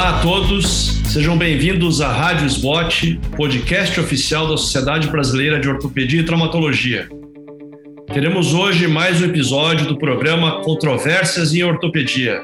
Olá 0.00 0.18
a 0.18 0.22
todos, 0.22 0.98
sejam 1.12 1.36
bem-vindos 1.36 2.00
à 2.00 2.10
Rádio 2.10 2.46
SBOT, 2.46 3.20
podcast 3.36 4.00
oficial 4.00 4.48
da 4.48 4.56
Sociedade 4.56 5.06
Brasileira 5.08 5.60
de 5.60 5.68
Ortopedia 5.68 6.22
e 6.22 6.24
Traumatologia. 6.24 7.06
Teremos 8.10 8.54
hoje 8.54 8.88
mais 8.88 9.20
um 9.20 9.26
episódio 9.26 9.86
do 9.86 9.98
programa 9.98 10.62
Controvérsias 10.62 11.52
em 11.54 11.62
Ortopedia. 11.64 12.40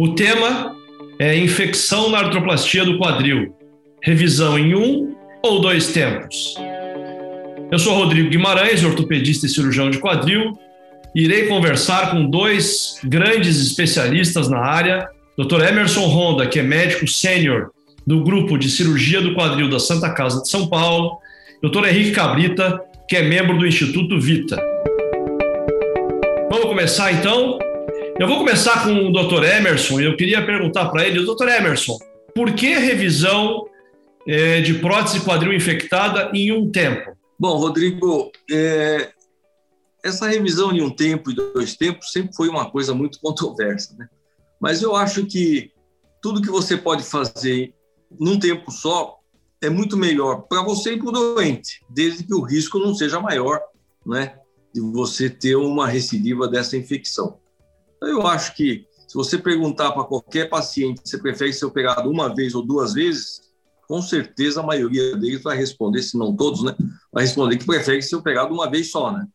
O 0.00 0.16
tema 0.16 0.74
é 1.20 1.38
infecção 1.38 2.10
na 2.10 2.18
artroplastia 2.18 2.84
do 2.84 2.98
quadril, 2.98 3.54
revisão 4.02 4.58
em 4.58 4.74
um 4.74 5.14
ou 5.44 5.60
dois 5.60 5.92
tempos. 5.92 6.56
Eu 7.70 7.78
sou 7.78 7.94
Rodrigo 7.94 8.30
Guimarães, 8.30 8.82
ortopedista 8.82 9.46
e 9.46 9.48
cirurgião 9.48 9.90
de 9.90 9.98
quadril, 9.98 10.58
irei 11.14 11.46
conversar 11.46 12.10
com 12.10 12.28
dois 12.28 12.98
grandes 13.04 13.64
especialistas 13.64 14.48
na 14.48 14.58
área 14.58 15.08
Dr. 15.38 15.62
Emerson 15.68 16.06
Honda, 16.06 16.48
que 16.48 16.58
é 16.58 16.62
médico 16.64 17.06
sênior 17.06 17.70
do 18.04 18.24
grupo 18.24 18.58
de 18.58 18.68
cirurgia 18.68 19.20
do 19.20 19.36
quadril 19.36 19.70
da 19.70 19.78
Santa 19.78 20.10
Casa 20.10 20.42
de 20.42 20.48
São 20.48 20.66
Paulo, 20.66 21.18
Dr. 21.62 21.86
Henrique 21.86 22.10
Cabrita, 22.10 22.80
que 23.08 23.14
é 23.14 23.22
membro 23.22 23.56
do 23.56 23.64
Instituto 23.64 24.20
Vita. 24.20 24.60
Vamos 26.50 26.66
começar 26.66 27.12
então? 27.12 27.56
Eu 28.18 28.26
vou 28.26 28.38
começar 28.38 28.82
com 28.82 28.90
o 28.90 29.12
Dr. 29.12 29.44
Emerson 29.44 30.00
e 30.00 30.06
eu 30.06 30.16
queria 30.16 30.44
perguntar 30.44 30.88
para 30.88 31.06
ele, 31.06 31.24
Dr. 31.24 31.46
Emerson, 31.46 31.96
por 32.34 32.52
que 32.54 32.74
revisão 32.74 33.64
é, 34.26 34.60
de 34.60 34.74
prótese 34.74 35.20
quadril 35.20 35.52
infectada 35.52 36.32
em 36.34 36.50
um 36.50 36.68
tempo? 36.68 37.16
Bom, 37.38 37.58
Rodrigo, 37.58 38.32
é, 38.50 39.10
essa 40.04 40.26
revisão 40.26 40.72
em 40.72 40.82
um 40.82 40.90
tempo 40.90 41.30
e 41.30 41.34
dois 41.34 41.76
tempos 41.76 42.10
sempre 42.10 42.34
foi 42.34 42.48
uma 42.48 42.68
coisa 42.68 42.92
muito 42.92 43.20
controversa, 43.20 43.94
né? 43.96 44.08
Mas 44.60 44.82
eu 44.82 44.96
acho 44.96 45.26
que 45.26 45.72
tudo 46.20 46.42
que 46.42 46.50
você 46.50 46.76
pode 46.76 47.02
fazer 47.02 47.74
num 48.18 48.38
tempo 48.38 48.70
só 48.70 49.18
é 49.60 49.68
muito 49.68 49.96
melhor 49.96 50.42
para 50.42 50.62
você 50.62 50.94
e 50.94 50.98
para 50.98 51.08
o 51.08 51.12
doente, 51.12 51.84
desde 51.90 52.24
que 52.24 52.34
o 52.34 52.42
risco 52.42 52.78
não 52.78 52.94
seja 52.94 53.20
maior, 53.20 53.60
né, 54.06 54.38
de 54.72 54.80
você 54.80 55.28
ter 55.28 55.56
uma 55.56 55.88
recidiva 55.88 56.46
dessa 56.46 56.76
infecção. 56.76 57.38
Então, 57.96 58.08
eu 58.08 58.26
acho 58.26 58.54
que 58.54 58.86
se 59.06 59.14
você 59.14 59.38
perguntar 59.38 59.92
para 59.92 60.04
qualquer 60.04 60.48
paciente 60.48 61.00
se 61.04 61.18
prefere 61.18 61.52
ser 61.52 61.64
operado 61.64 62.10
uma 62.10 62.34
vez 62.34 62.54
ou 62.54 62.64
duas 62.64 62.92
vezes, 62.94 63.40
com 63.88 64.02
certeza 64.02 64.60
a 64.60 64.66
maioria 64.66 65.16
deles 65.16 65.42
vai 65.42 65.56
responder, 65.56 66.02
se 66.02 66.16
não 66.16 66.36
todos, 66.36 66.62
né, 66.62 66.76
vai 67.12 67.24
responder 67.24 67.56
que 67.56 67.66
prefere 67.66 68.02
ser 68.02 68.16
operado 68.16 68.54
uma 68.54 68.70
vez 68.70 68.90
só, 68.90 69.10
né, 69.10 69.26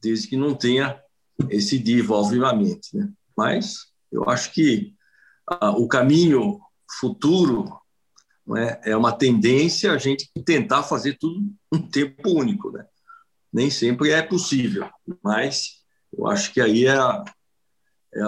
desde 0.00 0.28
que 0.28 0.36
não 0.36 0.54
tenha 0.54 1.00
esse 1.50 1.78
divo, 1.78 2.14
obviamente, 2.14 2.96
né. 2.96 3.08
Mas 3.36 3.87
eu 4.10 4.28
acho 4.28 4.52
que 4.52 4.94
ah, 5.46 5.70
o 5.70 5.86
caminho 5.88 6.60
futuro 6.98 7.72
é, 8.56 8.92
é 8.92 8.96
uma 8.96 9.12
tendência 9.12 9.92
a 9.92 9.98
gente 9.98 10.30
tentar 10.44 10.82
fazer 10.82 11.16
tudo 11.18 11.40
um 11.72 11.78
tempo 11.78 12.30
único. 12.30 12.70
Né? 12.70 12.84
Nem 13.52 13.70
sempre 13.70 14.10
é 14.10 14.22
possível, 14.22 14.88
mas 15.22 15.78
eu 16.16 16.26
acho 16.26 16.52
que 16.52 16.60
aí 16.60 16.86
é, 16.86 16.96
é, 16.96 18.22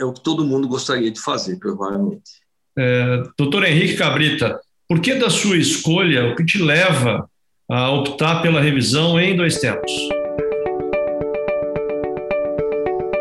é 0.00 0.04
o 0.04 0.12
que 0.12 0.22
todo 0.22 0.44
mundo 0.44 0.66
gostaria 0.66 1.10
de 1.10 1.20
fazer, 1.20 1.56
provavelmente. 1.56 2.42
É, 2.76 3.22
doutor 3.36 3.64
Henrique 3.64 3.96
Cabrita, 3.96 4.60
por 4.88 5.00
que 5.00 5.14
da 5.14 5.30
sua 5.30 5.56
escolha, 5.56 6.32
o 6.32 6.36
que 6.36 6.44
te 6.44 6.58
leva 6.58 7.28
a 7.70 7.90
optar 7.90 8.42
pela 8.42 8.60
revisão 8.60 9.20
em 9.20 9.36
dois 9.36 9.58
tempos? 9.58 9.92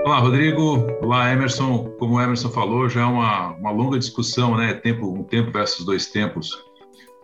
Olá, 0.04 0.18
Rodrigo. 0.18 0.88
Olá, 1.00 1.32
Emerson. 1.32 1.96
Como 2.00 2.16
o 2.16 2.22
Emerson 2.22 2.50
falou, 2.50 2.90
já 2.90 3.02
é 3.02 3.06
uma, 3.06 3.52
uma 3.52 3.70
longa 3.70 4.00
discussão, 4.00 4.58
né? 4.58 4.74
Tempo, 4.74 5.14
um 5.14 5.24
tempo 5.24 5.52
versus 5.52 5.86
dois 5.86 6.08
tempos. 6.08 6.58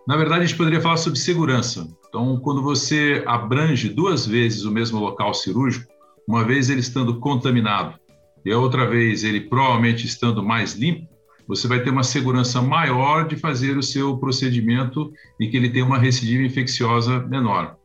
Na 0.07 0.15
verdade, 0.15 0.43
a 0.43 0.45
gente 0.45 0.57
poderia 0.57 0.79
falar 0.79 0.97
sobre 0.97 1.17
segurança. 1.17 1.87
Então, 2.07 2.39
quando 2.39 2.61
você 2.61 3.23
abrange 3.25 3.89
duas 3.89 4.27
vezes 4.27 4.63
o 4.63 4.71
mesmo 4.71 4.99
local 4.99 5.33
cirúrgico, 5.33 5.91
uma 6.27 6.43
vez 6.43 6.69
ele 6.69 6.81
estando 6.81 7.19
contaminado 7.19 7.99
e 8.45 8.51
a 8.51 8.59
outra 8.59 8.87
vez 8.87 9.23
ele 9.23 9.41
provavelmente 9.41 10.05
estando 10.05 10.43
mais 10.43 10.75
limpo, 10.75 11.09
você 11.47 11.67
vai 11.67 11.81
ter 11.81 11.89
uma 11.89 12.03
segurança 12.03 12.61
maior 12.61 13.27
de 13.27 13.35
fazer 13.35 13.75
o 13.75 13.83
seu 13.83 14.17
procedimento 14.17 15.11
e 15.39 15.47
que 15.47 15.57
ele 15.57 15.69
tenha 15.69 15.85
uma 15.85 15.97
recidiva 15.97 16.43
infecciosa 16.43 17.21
menor. 17.21 17.75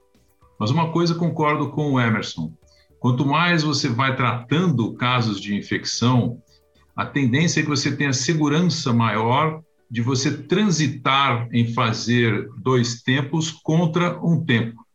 Mas 0.60 0.70
uma 0.70 0.92
coisa 0.92 1.14
concordo 1.14 1.70
com 1.70 1.92
o 1.92 2.00
Emerson, 2.00 2.52
Quanto 3.02 3.26
mais 3.26 3.64
você 3.64 3.88
vai 3.88 4.14
tratando 4.14 4.94
casos 4.94 5.40
de 5.40 5.56
infecção, 5.56 6.40
a 6.94 7.04
tendência 7.04 7.58
é 7.58 7.62
que 7.64 7.68
você 7.68 7.96
tenha 7.96 8.12
segurança 8.12 8.92
maior 8.92 9.60
de 9.90 10.00
você 10.00 10.30
transitar 10.44 11.48
em 11.50 11.74
fazer 11.74 12.48
dois 12.62 13.02
tempos 13.02 13.50
contra 13.50 14.24
um 14.24 14.44
tempo. 14.44 14.86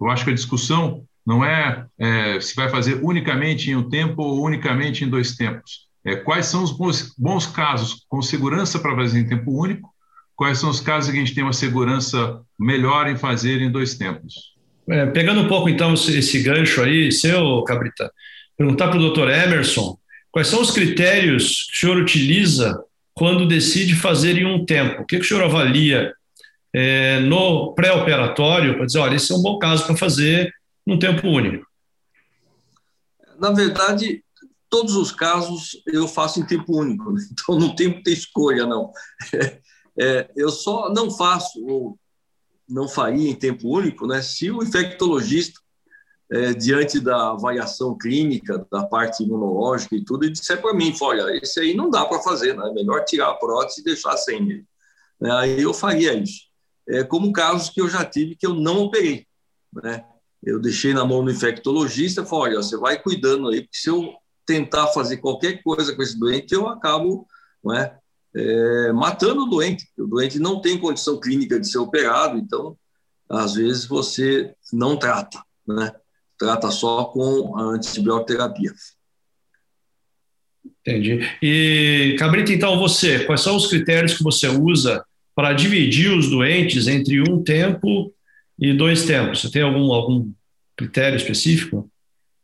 Eu 0.00 0.10
acho 0.10 0.24
que 0.24 0.32
a 0.32 0.34
discussão 0.34 1.04
não 1.24 1.44
é, 1.44 1.86
é 1.96 2.40
se 2.40 2.56
vai 2.56 2.68
fazer 2.68 2.98
unicamente 3.04 3.70
em 3.70 3.76
um 3.76 3.88
tempo 3.88 4.20
ou 4.20 4.44
unicamente 4.44 5.04
em 5.04 5.08
dois 5.08 5.36
tempos. 5.36 5.86
É, 6.04 6.16
quais 6.16 6.46
são 6.46 6.64
os 6.64 6.72
bons, 6.72 7.14
bons 7.16 7.46
casos 7.46 8.04
com 8.08 8.20
segurança 8.20 8.80
para 8.80 8.96
fazer 8.96 9.20
em 9.20 9.28
tempo 9.28 9.52
único, 9.52 9.94
quais 10.34 10.58
são 10.58 10.70
os 10.70 10.80
casos 10.80 11.12
que 11.12 11.18
a 11.18 11.20
gente 11.20 11.36
tem 11.36 11.44
uma 11.44 11.52
segurança 11.52 12.42
melhor 12.58 13.06
em 13.06 13.16
fazer 13.16 13.62
em 13.62 13.70
dois 13.70 13.94
tempos. 13.94 14.53
É, 14.88 15.06
pegando 15.06 15.40
um 15.40 15.48
pouco 15.48 15.68
então 15.68 15.94
esse 15.94 16.42
gancho 16.42 16.82
aí, 16.82 17.10
seu 17.10 17.62
Cabrita, 17.64 18.12
perguntar 18.56 18.88
para 18.88 18.98
o 18.98 19.00
doutor 19.00 19.30
Emerson 19.30 19.98
quais 20.30 20.48
são 20.48 20.60
os 20.60 20.70
critérios 20.70 21.64
que 21.70 21.76
o 21.76 21.80
senhor 21.80 21.96
utiliza 21.96 22.82
quando 23.14 23.48
decide 23.48 23.94
fazer 23.94 24.36
em 24.36 24.44
um 24.44 24.64
tempo? 24.64 25.02
O 25.02 25.06
que, 25.06 25.18
que 25.18 25.24
o 25.24 25.28
senhor 25.28 25.44
avalia 25.44 26.12
é, 26.74 27.20
no 27.20 27.72
pré-operatório 27.72 28.74
para 28.76 28.86
dizer, 28.86 28.98
olha, 28.98 29.14
esse 29.14 29.32
é 29.32 29.36
um 29.36 29.42
bom 29.42 29.58
caso 29.58 29.86
para 29.86 29.96
fazer 29.96 30.52
num 30.86 30.98
tempo 30.98 31.26
único? 31.28 31.64
Na 33.38 33.52
verdade, 33.52 34.22
todos 34.68 34.96
os 34.96 35.12
casos 35.12 35.80
eu 35.86 36.08
faço 36.08 36.40
em 36.40 36.46
tempo 36.46 36.76
único, 36.76 37.12
né? 37.12 37.20
então 37.32 37.58
não 37.58 37.74
tem 37.74 38.02
escolha, 38.06 38.66
não. 38.66 38.92
É, 39.96 40.28
eu 40.34 40.48
só 40.48 40.92
não 40.92 41.08
faço, 41.08 41.64
ou 41.64 41.96
não 42.68 42.88
faria 42.88 43.30
em 43.30 43.34
tempo 43.34 43.68
único, 43.68 44.06
né, 44.06 44.22
se 44.22 44.50
o 44.50 44.62
infectologista, 44.62 45.60
é, 46.32 46.54
diante 46.54 46.98
da 46.98 47.32
avaliação 47.32 47.96
clínica, 47.96 48.66
da 48.72 48.84
parte 48.86 49.22
imunológica 49.22 49.94
e 49.94 50.04
tudo, 50.04 50.24
ele 50.24 50.32
disser 50.32 50.60
para 50.60 50.74
mim, 50.74 50.94
olha, 51.00 51.36
esse 51.36 51.60
aí 51.60 51.74
não 51.74 51.90
dá 51.90 52.04
para 52.04 52.22
fazer, 52.22 52.56
né, 52.56 52.66
é 52.68 52.72
melhor 52.72 53.04
tirar 53.04 53.30
a 53.30 53.34
prótese 53.34 53.80
e 53.80 53.84
deixar 53.84 54.16
sem 54.16 54.38
ele. 54.38 54.64
É, 55.22 55.30
aí 55.30 55.62
eu 55.62 55.74
faria 55.74 56.14
isso. 56.14 56.44
É, 56.88 57.04
como 57.04 57.32
casos 57.32 57.70
que 57.70 57.80
eu 57.80 57.88
já 57.88 58.04
tive 58.04 58.36
que 58.36 58.46
eu 58.46 58.54
não 58.54 58.84
operei, 58.84 59.26
né, 59.72 60.04
eu 60.42 60.60
deixei 60.60 60.92
na 60.92 61.04
mão 61.04 61.24
do 61.24 61.30
infectologista, 61.30 62.24
falei, 62.24 62.54
olha, 62.54 62.62
você 62.62 62.76
vai 62.76 63.00
cuidando 63.00 63.48
aí, 63.48 63.62
porque 63.62 63.78
se 63.78 63.88
eu 63.88 64.14
tentar 64.46 64.88
fazer 64.88 65.18
qualquer 65.18 65.62
coisa 65.62 65.94
com 65.94 66.02
esse 66.02 66.18
doente, 66.18 66.52
eu 66.52 66.68
acabo 66.68 67.26
não 67.64 67.74
é, 68.34 68.92
matando 68.92 69.42
o 69.42 69.46
doente. 69.46 69.86
O 69.98 70.06
doente 70.06 70.38
não 70.38 70.60
tem 70.60 70.78
condição 70.78 71.20
clínica 71.20 71.58
de 71.58 71.68
ser 71.68 71.78
operado, 71.78 72.38
então, 72.38 72.76
às 73.28 73.54
vezes, 73.54 73.86
você 73.86 74.52
não 74.72 74.96
trata, 74.96 75.42
né? 75.66 75.92
Trata 76.38 76.70
só 76.70 77.04
com 77.04 77.56
a 77.56 77.62
antibioterapia. 77.62 78.72
Entendi. 80.80 81.20
E, 81.42 82.16
Cabrita, 82.18 82.52
então, 82.52 82.78
você, 82.78 83.24
quais 83.24 83.40
são 83.40 83.56
os 83.56 83.66
critérios 83.66 84.16
que 84.16 84.22
você 84.22 84.48
usa 84.48 85.04
para 85.34 85.52
dividir 85.52 86.10
os 86.10 86.28
doentes 86.28 86.86
entre 86.88 87.20
um 87.20 87.42
tempo 87.42 88.12
e 88.58 88.72
dois 88.72 89.04
tempos? 89.04 89.40
Você 89.40 89.50
tem 89.50 89.62
algum, 89.62 89.92
algum 89.92 90.32
critério 90.76 91.16
específico? 91.16 91.90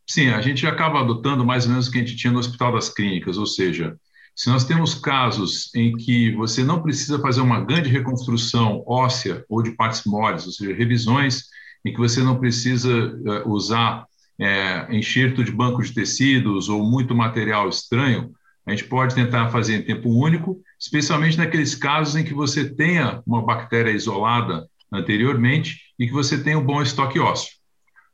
Sim, 0.07 0.29
a 0.29 0.41
gente 0.41 0.65
acaba 0.65 1.01
adotando 1.01 1.45
mais 1.45 1.65
ou 1.65 1.71
menos 1.71 1.87
o 1.87 1.91
que 1.91 1.97
a 1.99 2.01
gente 2.01 2.15
tinha 2.15 2.33
no 2.33 2.39
Hospital 2.39 2.73
das 2.73 2.89
Clínicas, 2.89 3.37
ou 3.37 3.45
seja, 3.45 3.95
se 4.35 4.49
nós 4.49 4.63
temos 4.63 4.95
casos 4.95 5.73
em 5.75 5.95
que 5.95 6.31
você 6.35 6.63
não 6.63 6.81
precisa 6.81 7.19
fazer 7.19 7.41
uma 7.41 7.61
grande 7.61 7.89
reconstrução 7.89 8.83
óssea 8.87 9.45
ou 9.49 9.61
de 9.61 9.71
partes 9.71 10.03
moles, 10.05 10.45
ou 10.45 10.51
seja, 10.51 10.73
revisões 10.73 11.43
em 11.85 11.91
que 11.91 11.99
você 11.99 12.21
não 12.21 12.39
precisa 12.39 12.89
uh, 12.89 13.49
usar 13.49 14.05
é, 14.39 14.87
enxerto 14.95 15.43
de 15.43 15.51
banco 15.51 15.83
de 15.83 15.93
tecidos 15.93 16.69
ou 16.69 16.83
muito 16.83 17.13
material 17.13 17.69
estranho, 17.69 18.31
a 18.65 18.71
gente 18.71 18.85
pode 18.85 19.13
tentar 19.15 19.49
fazer 19.49 19.75
em 19.75 19.81
tempo 19.83 20.09
único, 20.09 20.61
especialmente 20.79 21.37
naqueles 21.37 21.75
casos 21.75 22.15
em 22.15 22.23
que 22.23 22.33
você 22.33 22.69
tenha 22.73 23.21
uma 23.25 23.43
bactéria 23.43 23.91
isolada 23.91 24.67
anteriormente 24.91 25.79
e 25.97 26.07
que 26.07 26.13
você 26.13 26.41
tenha 26.41 26.57
um 26.57 26.65
bom 26.65 26.81
estoque 26.81 27.19
ósseo. 27.19 27.51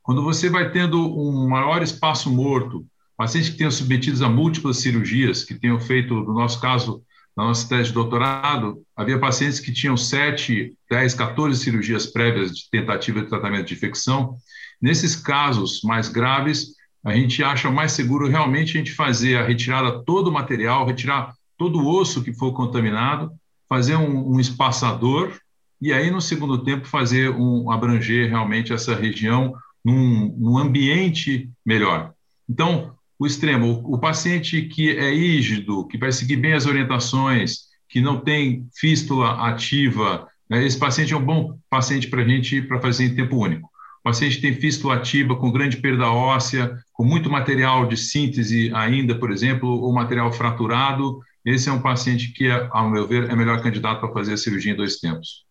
Quando 0.02 0.22
você 0.22 0.48
vai 0.48 0.70
tendo 0.70 0.98
um 0.98 1.48
maior 1.48 1.82
espaço 1.82 2.30
morto 2.30 2.86
pacientes 3.18 3.50
que 3.50 3.56
tenham 3.56 3.70
submetidos 3.72 4.22
a 4.22 4.28
múltiplas 4.28 4.76
cirurgias, 4.76 5.42
que 5.42 5.52
tenham 5.52 5.80
feito, 5.80 6.14
no 6.14 6.34
nosso 6.34 6.60
caso, 6.60 7.02
na 7.36 7.44
nossa 7.44 7.68
tese 7.68 7.88
de 7.88 7.94
doutorado, 7.94 8.80
havia 8.96 9.18
pacientes 9.18 9.58
que 9.58 9.72
tinham 9.72 9.96
7, 9.96 10.72
10, 10.88 11.14
14 11.14 11.60
cirurgias 11.60 12.06
prévias 12.06 12.52
de 12.56 12.70
tentativa 12.70 13.20
de 13.20 13.28
tratamento 13.28 13.66
de 13.66 13.74
infecção. 13.74 14.36
Nesses 14.80 15.16
casos 15.16 15.80
mais 15.82 16.08
graves, 16.08 16.76
a 17.04 17.12
gente 17.12 17.42
acha 17.42 17.68
mais 17.68 17.90
seguro 17.90 18.28
realmente 18.28 18.76
a 18.76 18.78
gente 18.78 18.92
fazer 18.92 19.36
a 19.36 19.44
retirada 19.44 20.04
todo 20.04 20.28
o 20.28 20.32
material, 20.32 20.86
retirar 20.86 21.34
todo 21.56 21.80
o 21.80 21.88
osso 21.88 22.22
que 22.22 22.32
for 22.32 22.52
contaminado, 22.52 23.32
fazer 23.68 23.96
um, 23.96 24.34
um 24.34 24.38
espaçador 24.38 25.32
e 25.80 25.92
aí 25.92 26.08
no 26.08 26.20
segundo 26.20 26.62
tempo 26.62 26.86
fazer 26.86 27.30
um 27.30 27.70
abranger 27.70 28.28
realmente 28.28 28.72
essa 28.72 28.94
região 28.94 29.54
num, 29.84 30.36
num 30.38 30.58
ambiente 30.58 31.50
melhor. 31.66 32.12
Então, 32.48 32.96
o 33.18 33.26
extremo, 33.26 33.82
o, 33.84 33.94
o 33.94 33.98
paciente 33.98 34.62
que 34.62 34.96
é 34.96 35.10
rígido, 35.10 35.86
que 35.88 35.98
vai 35.98 36.12
seguir 36.12 36.36
bem 36.36 36.52
as 36.52 36.66
orientações, 36.66 37.68
que 37.88 38.00
não 38.00 38.20
tem 38.20 38.66
fístula 38.74 39.48
ativa, 39.48 40.28
né, 40.48 40.64
esse 40.64 40.78
paciente 40.78 41.12
é 41.12 41.16
um 41.16 41.24
bom 41.24 41.58
paciente 41.68 42.08
para 42.08 42.22
a 42.22 42.28
gente 42.28 42.62
para 42.62 42.80
fazer 42.80 43.04
em 43.04 43.14
tempo 43.14 43.36
único. 43.36 43.68
O 44.00 44.02
paciente 44.04 44.40
tem 44.40 44.54
fístula 44.54 44.94
ativa 44.94 45.36
com 45.36 45.50
grande 45.50 45.76
perda 45.78 46.10
óssea, 46.10 46.76
com 46.92 47.04
muito 47.04 47.28
material 47.28 47.86
de 47.86 47.96
síntese 47.96 48.70
ainda, 48.74 49.14
por 49.14 49.30
exemplo, 49.30 49.68
ou 49.68 49.92
material 49.92 50.32
fraturado, 50.32 51.20
esse 51.44 51.68
é 51.68 51.72
um 51.72 51.80
paciente 51.80 52.32
que, 52.32 52.48
ao 52.50 52.90
meu 52.90 53.06
ver, 53.06 53.30
é 53.30 53.34
melhor 53.34 53.62
candidato 53.62 54.00
para 54.00 54.12
fazer 54.12 54.34
a 54.34 54.36
cirurgia 54.36 54.72
em 54.72 54.76
dois 54.76 54.96
tempos. 54.96 55.44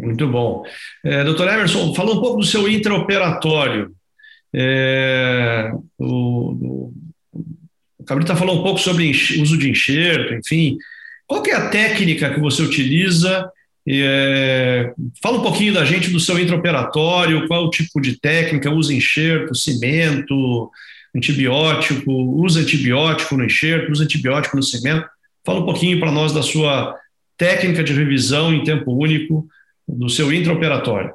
Muito 0.00 0.26
bom. 0.28 0.64
É, 1.04 1.24
doutor 1.24 1.48
Emerson, 1.48 1.94
fala 1.94 2.12
um 2.12 2.20
pouco 2.20 2.38
do 2.38 2.46
seu 2.46 2.68
intraoperatório. 2.68 3.94
É, 4.54 5.70
o, 5.98 6.92
o 7.98 8.04
Cabrita 8.04 8.34
falou 8.34 8.58
um 8.58 8.62
pouco 8.62 8.80
sobre 8.80 9.10
uso 9.10 9.56
de 9.56 9.70
enxerto, 9.70 10.34
enfim. 10.34 10.76
Qual 11.26 11.44
é 11.46 11.52
a 11.52 11.68
técnica 11.68 12.34
que 12.34 12.40
você 12.40 12.62
utiliza? 12.62 13.48
É, 13.88 14.92
fala 15.22 15.38
um 15.38 15.42
pouquinho 15.42 15.72
da 15.72 15.84
gente 15.84 16.10
do 16.10 16.20
seu 16.20 16.38
intraoperatório, 16.38 17.46
qual 17.46 17.64
o 17.64 17.70
tipo 17.70 18.00
de 18.00 18.18
técnica, 18.20 18.70
usa 18.70 18.92
enxerto, 18.92 19.54
cimento, 19.54 20.70
antibiótico, 21.14 22.12
usa 22.12 22.60
antibiótico 22.60 23.36
no 23.36 23.44
enxerto, 23.44 23.90
usa 23.90 24.04
antibiótico 24.04 24.56
no 24.56 24.62
cimento. 24.62 25.06
Fala 25.44 25.60
um 25.60 25.64
pouquinho 25.64 25.98
para 25.98 26.12
nós 26.12 26.32
da 26.32 26.42
sua 26.42 26.94
técnica 27.36 27.82
de 27.82 27.92
revisão 27.92 28.52
em 28.52 28.62
tempo 28.62 28.92
único 28.92 29.46
do 29.88 30.08
seu 30.08 30.32
intraoperatório. 30.32 31.12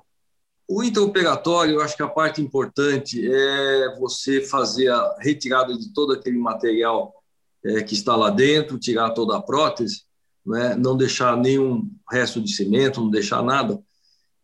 O 0.68 0.84
intraoperatório, 0.84 1.76
eu 1.76 1.82
acho 1.82 1.96
que 1.96 2.02
a 2.02 2.08
parte 2.08 2.42
importante 2.42 3.24
é 3.24 3.96
você 4.00 4.42
fazer 4.42 4.90
a 4.90 5.16
retirada 5.20 5.78
de 5.78 5.94
todo 5.94 6.14
aquele 6.14 6.40
material 6.40 7.14
é, 7.64 7.84
que 7.84 7.94
está 7.94 8.16
lá 8.16 8.32
dentro, 8.32 8.80
tirar 8.80 9.12
toda 9.12 9.38
a 9.38 9.42
prótese, 9.42 10.04
né? 10.44 10.76
não 10.76 10.98
deixar 10.98 11.38
nenhum 11.38 11.88
resto 12.12 12.42
de 12.42 12.52
cimento, 12.52 13.00
não 13.00 13.12
deixar 13.12 13.44
nada, 13.44 13.80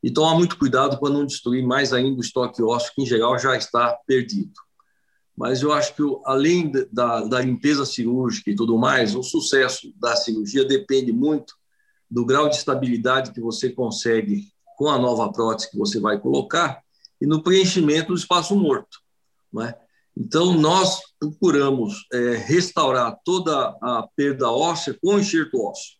e 0.03 0.11
tomar 0.11 0.35
muito 0.35 0.57
cuidado 0.57 0.99
para 0.99 1.13
não 1.13 1.25
destruir 1.25 1.65
mais 1.65 1.91
ainda 1.91 2.17
o 2.17 2.21
estoque 2.21 2.61
ósseo, 2.61 2.91
que 2.95 3.01
em 3.01 3.05
geral 3.05 3.37
já 3.39 3.55
está 3.55 3.97
perdido. 4.05 4.53
Mas 5.35 5.61
eu 5.63 5.71
acho 5.71 5.95
que, 5.95 6.03
além 6.25 6.71
da, 6.91 7.21
da 7.21 7.41
limpeza 7.41 7.85
cirúrgica 7.85 8.51
e 8.51 8.55
tudo 8.55 8.77
mais, 8.77 9.15
o 9.15 9.23
sucesso 9.23 9.91
da 9.99 10.15
cirurgia 10.15 10.65
depende 10.65 11.11
muito 11.11 11.55
do 12.09 12.25
grau 12.25 12.47
de 12.47 12.57
estabilidade 12.57 13.31
que 13.31 13.41
você 13.41 13.69
consegue 13.69 14.51
com 14.81 14.89
a 14.89 14.97
nova 14.97 15.31
prótese 15.31 15.69
que 15.69 15.77
você 15.77 15.99
vai 15.99 16.19
colocar 16.19 16.81
e 17.21 17.27
no 17.27 17.43
preenchimento 17.43 18.07
do 18.07 18.15
espaço 18.15 18.55
morto. 18.55 18.97
Né? 19.53 19.75
Então, 20.17 20.57
nós 20.57 21.01
procuramos 21.19 22.07
é, 22.11 22.35
restaurar 22.37 23.15
toda 23.23 23.77
a 23.79 24.07
perda 24.15 24.49
óssea 24.49 24.97
com 24.99 25.19
enxerto 25.19 25.63
ósseo, 25.63 25.97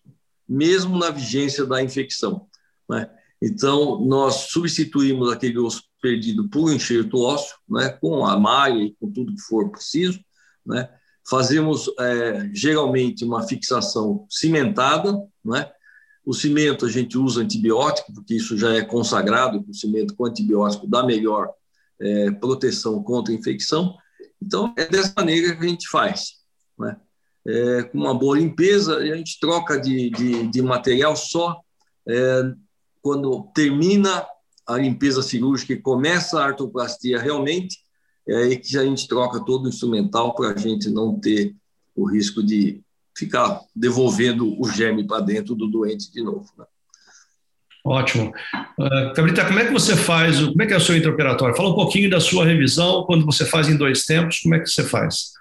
mesmo 0.50 0.98
na 0.98 1.12
vigência 1.12 1.64
da 1.64 1.84
infecção. 1.84 2.48
Né? 2.90 3.08
Então, 3.40 4.04
nós 4.04 4.48
substituímos 4.50 5.32
aquele 5.32 5.60
osso 5.60 5.84
perdido 6.02 6.50
por 6.50 6.74
enxerto 6.74 7.22
ósseo, 7.22 7.56
né, 7.70 7.90
com 7.90 8.26
a 8.26 8.40
malha 8.40 8.82
e 8.82 8.96
com 9.00 9.12
tudo 9.12 9.36
que 9.36 9.42
for 9.42 9.70
preciso. 9.70 10.20
Né? 10.66 10.90
Fazemos, 11.30 11.88
é, 12.00 12.50
geralmente, 12.52 13.24
uma 13.24 13.44
fixação 13.44 14.26
cimentada, 14.28 15.16
né? 15.46 15.72
O 16.24 16.34
cimento 16.34 16.86
a 16.86 16.90
gente 16.90 17.18
usa 17.18 17.42
antibiótico, 17.42 18.14
porque 18.14 18.36
isso 18.36 18.58
já 18.58 18.74
é 18.74 18.82
consagrado, 18.84 19.66
o 19.68 19.74
cimento 19.74 20.16
com 20.16 20.26
antibiótico 20.26 20.88
dá 20.88 21.04
melhor 21.04 21.50
é, 22.00 22.32
proteção 22.32 23.02
contra 23.04 23.34
infecção. 23.34 23.96
Então, 24.42 24.74
é 24.78 24.86
dessa 24.86 25.14
maneira 25.16 25.56
que 25.56 25.66
a 25.66 25.68
gente 25.68 25.88
faz. 25.88 26.34
Né? 26.78 26.98
É, 27.48 27.84
com 27.84 27.98
uma 27.98 28.14
boa 28.14 28.38
limpeza, 28.38 28.98
a 28.98 29.16
gente 29.16 29.40
troca 29.40 29.80
de, 29.80 30.10
de, 30.12 30.48
de 30.48 30.62
material 30.62 31.16
só 31.16 31.60
é, 32.08 32.54
quando 33.02 33.50
termina 33.54 34.26
a 34.68 34.78
limpeza 34.78 35.22
cirúrgica 35.22 35.74
e 35.74 35.82
começa 35.82 36.40
a 36.40 36.46
artroplastia 36.46 37.20
realmente, 37.20 37.80
é 38.28 38.36
aí 38.36 38.58
que 38.58 38.78
a 38.78 38.84
gente 38.86 39.08
troca 39.08 39.44
todo 39.44 39.66
o 39.66 39.70
instrumental 39.70 40.36
para 40.36 40.52
a 40.52 40.58
gente 40.58 40.90
não 40.90 41.20
ter 41.20 41.56
o 41.96 42.10
risco 42.10 42.44
de 42.44 42.82
ficar 43.18 43.62
devolvendo 43.76 44.60
o 44.60 44.70
germe 44.70 45.06
para 45.06 45.22
dentro 45.22 45.56
do 45.56 45.68
doente 45.68 46.12
de 46.12 46.22
novo. 46.24 46.48
Né? 46.58 46.66
Ótimo. 47.84 48.32
Uh, 48.80 49.14
Cabrita, 49.14 49.46
como 49.46 49.60
é 49.60 49.66
que 49.66 49.74
você 49.74 49.96
faz, 49.96 50.40
como 50.40 50.62
é 50.62 50.66
que 50.68 50.74
é 50.74 50.78
o 50.78 50.82
seu 50.82 50.96
intraoperatório? 50.96 51.56
Fala 51.56 51.70
um 51.70 51.76
pouquinho 51.76 52.10
da 52.10 52.20
sua 52.20 52.46
revisão, 52.46 53.04
quando 53.06 53.26
você 53.26 53.46
faz 53.46 53.68
em 53.68 53.76
dois 53.76 54.06
tempos, 54.06 54.40
como 54.40 54.56
é 54.56 54.60
que 54.60 54.68
você 54.68 54.84
faz? 54.84 55.32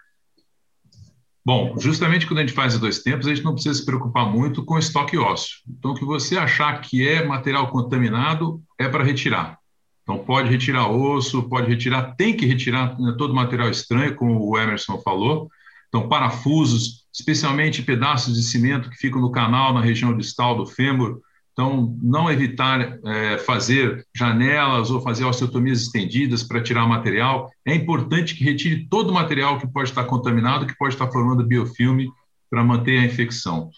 Bom, 1.44 1.74
justamente 1.78 2.26
quando 2.26 2.38
a 2.38 2.42
gente 2.42 2.52
faz 2.52 2.74
em 2.74 2.78
dois 2.78 3.02
tempos, 3.02 3.26
a 3.26 3.34
gente 3.34 3.44
não 3.44 3.54
precisa 3.54 3.74
se 3.74 3.84
preocupar 3.84 4.26
muito 4.26 4.64
com 4.64 4.78
estoque 4.78 5.16
ósseo. 5.16 5.58
Então, 5.68 5.92
o 5.92 5.94
que 5.94 6.04
você 6.04 6.36
achar 6.36 6.80
que 6.80 7.06
é 7.06 7.24
material 7.24 7.68
contaminado 7.68 8.62
é 8.78 8.88
para 8.88 9.02
retirar. 9.02 9.58
Então, 10.02 10.18
pode 10.18 10.50
retirar 10.50 10.90
osso, 10.90 11.48
pode 11.48 11.68
retirar, 11.68 12.14
tem 12.14 12.36
que 12.36 12.46
retirar 12.46 12.98
né, 12.98 13.14
todo 13.16 13.34
material 13.34 13.70
estranho, 13.70 14.14
como 14.16 14.48
o 14.48 14.58
Emerson 14.58 14.98
falou. 14.98 15.48
Então, 15.88 16.08
parafusos, 16.08 16.99
especialmente 17.12 17.82
pedaços 17.82 18.34
de 18.34 18.42
cimento 18.42 18.90
que 18.90 18.96
ficam 18.96 19.20
no 19.20 19.32
canal, 19.32 19.74
na 19.74 19.80
região 19.80 20.16
distal 20.16 20.56
do 20.56 20.66
fêmur. 20.66 21.20
Então, 21.52 21.98
não 22.00 22.30
evitar 22.30 22.98
é, 23.04 23.38
fazer 23.38 24.06
janelas 24.14 24.90
ou 24.90 25.00
fazer 25.00 25.24
osteotomias 25.24 25.82
estendidas 25.82 26.42
para 26.42 26.62
tirar 26.62 26.86
material. 26.86 27.50
É 27.66 27.74
importante 27.74 28.34
que 28.34 28.44
retire 28.44 28.86
todo 28.88 29.10
o 29.10 29.14
material 29.14 29.58
que 29.58 29.66
pode 29.66 29.90
estar 29.90 30.04
contaminado, 30.04 30.66
que 30.66 30.76
pode 30.78 30.94
estar 30.94 31.10
formando 31.10 31.46
biofilme 31.46 32.08
para 32.48 32.64
manter 32.64 32.98
a 32.98 33.04
infecção. 33.04 33.70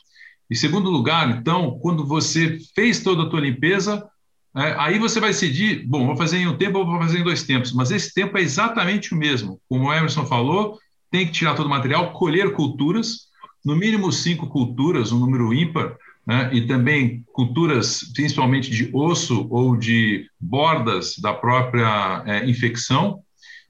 Em 0.50 0.55
segundo 0.55 0.90
lugar, 0.90 1.31
então, 1.31 1.79
quando 1.81 2.06
você 2.06 2.58
fez 2.75 3.00
toda 3.00 3.23
a 3.23 3.29
tua 3.29 3.40
limpeza, 3.40 4.06
é, 4.55 4.75
aí 4.79 4.99
você 4.99 5.19
vai 5.19 5.31
decidir, 5.31 5.87
bom, 5.87 6.06
vou 6.06 6.17
fazer 6.17 6.37
em 6.38 6.46
um 6.46 6.56
tempo 6.56 6.79
ou 6.79 6.87
vou 6.87 6.99
fazer 6.99 7.20
em 7.20 7.25
dois 7.25 7.43
tempos, 7.43 7.73
mas 7.73 7.90
esse 7.90 8.12
tempo 8.12 8.37
é 8.37 8.43
exatamente 8.43 9.14
o 9.14 9.17
mesmo. 9.17 9.58
Como 9.67 9.88
o 9.88 9.94
Emerson 9.94 10.26
falou, 10.26 10.79
tem 11.12 11.26
que 11.26 11.32
tirar 11.32 11.55
todo 11.55 11.67
o 11.67 11.70
material, 11.70 12.12
colher 12.12 12.53
culturas, 12.55 13.29
no 13.64 13.76
mínimo 13.76 14.11
cinco 14.11 14.49
culturas, 14.49 15.12
um 15.12 15.20
número 15.20 15.53
ímpar, 15.53 15.94
né? 16.27 16.51
e 16.53 16.67
também 16.67 17.22
culturas 17.32 18.01
principalmente 18.15 18.70
de 18.70 18.91
osso 18.93 19.46
ou 19.51 19.77
de 19.77 20.27
bordas 20.41 21.17
da 21.19 21.34
própria 21.34 22.25
é, 22.27 22.48
infecção. 22.48 23.20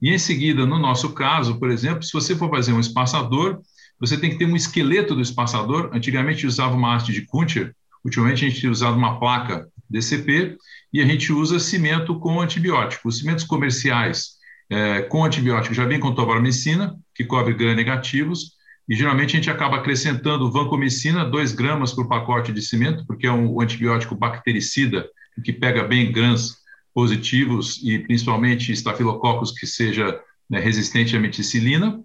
E 0.01 0.11
em 0.11 0.19
seguida, 0.19 0.65
no 0.65 0.79
nosso 0.79 1.13
caso, 1.13 1.59
por 1.59 1.71
exemplo, 1.71 2.03
se 2.05 2.13
você 2.13 2.37
for 2.37 2.49
fazer 2.49 2.73
um 2.73 2.81
espaçador, 2.81 3.61
você 3.99 4.17
tem 4.17 4.31
que 4.31 4.39
ter 4.39 4.47
um 4.47 4.57
esqueleto 4.57 5.15
do 5.15 5.21
espaçador. 5.21 5.91
Antigamente 5.93 6.47
usava 6.47 6.77
uma 6.77 6.95
haste 6.95 7.13
de 7.13 7.23
Kunter, 7.23 7.75
ultimamente 8.05 8.45
a 8.45 8.49
gente 8.49 8.61
tem 8.61 8.71
usado 8.71 8.97
uma 8.97 9.19
placa 9.19 9.69
DCP 9.91 10.57
e 10.93 11.01
a 11.01 11.07
gente 11.07 11.33
usa 11.33 11.59
cimento 11.59 12.19
com 12.19 12.41
antibiótico. 12.41 13.09
Os 13.09 13.19
cimentos 13.19 13.45
comerciais 13.45 14.42
é, 14.73 15.03
com 15.03 15.23
antibiótico 15.23 15.75
já 15.75 15.85
vem 15.85 16.01
com 16.01 16.15
tobaromicina, 16.15 16.97
que 17.15 17.25
cobre 17.25 17.53
gram-negativos, 17.53 18.53
e 18.89 18.97
geralmente 18.97 19.35
a 19.35 19.37
gente 19.37 19.51
acaba 19.51 19.77
acrescentando 19.77 20.51
vancomicina, 20.51 21.27
2 21.27 21.53
gramas 21.53 21.93
por 21.93 22.09
pacote 22.09 22.53
de 22.53 22.63
cimento, 22.63 23.07
porque 23.07 23.27
é 23.27 23.33
um 23.33 23.61
antibiótico 23.61 24.15
bactericida 24.15 25.07
que 25.45 25.53
pega 25.53 25.85
bem 25.85 26.11
grãs 26.11 26.57
positivos 26.95 27.81
e 27.85 27.99
principalmente 27.99 28.73
estafilococos 28.73 29.53
que 29.53 29.67
seja 29.67 30.19
né, 30.49 30.59
resistente 30.59 31.15
à 31.15 31.21
meticilina. 31.21 32.01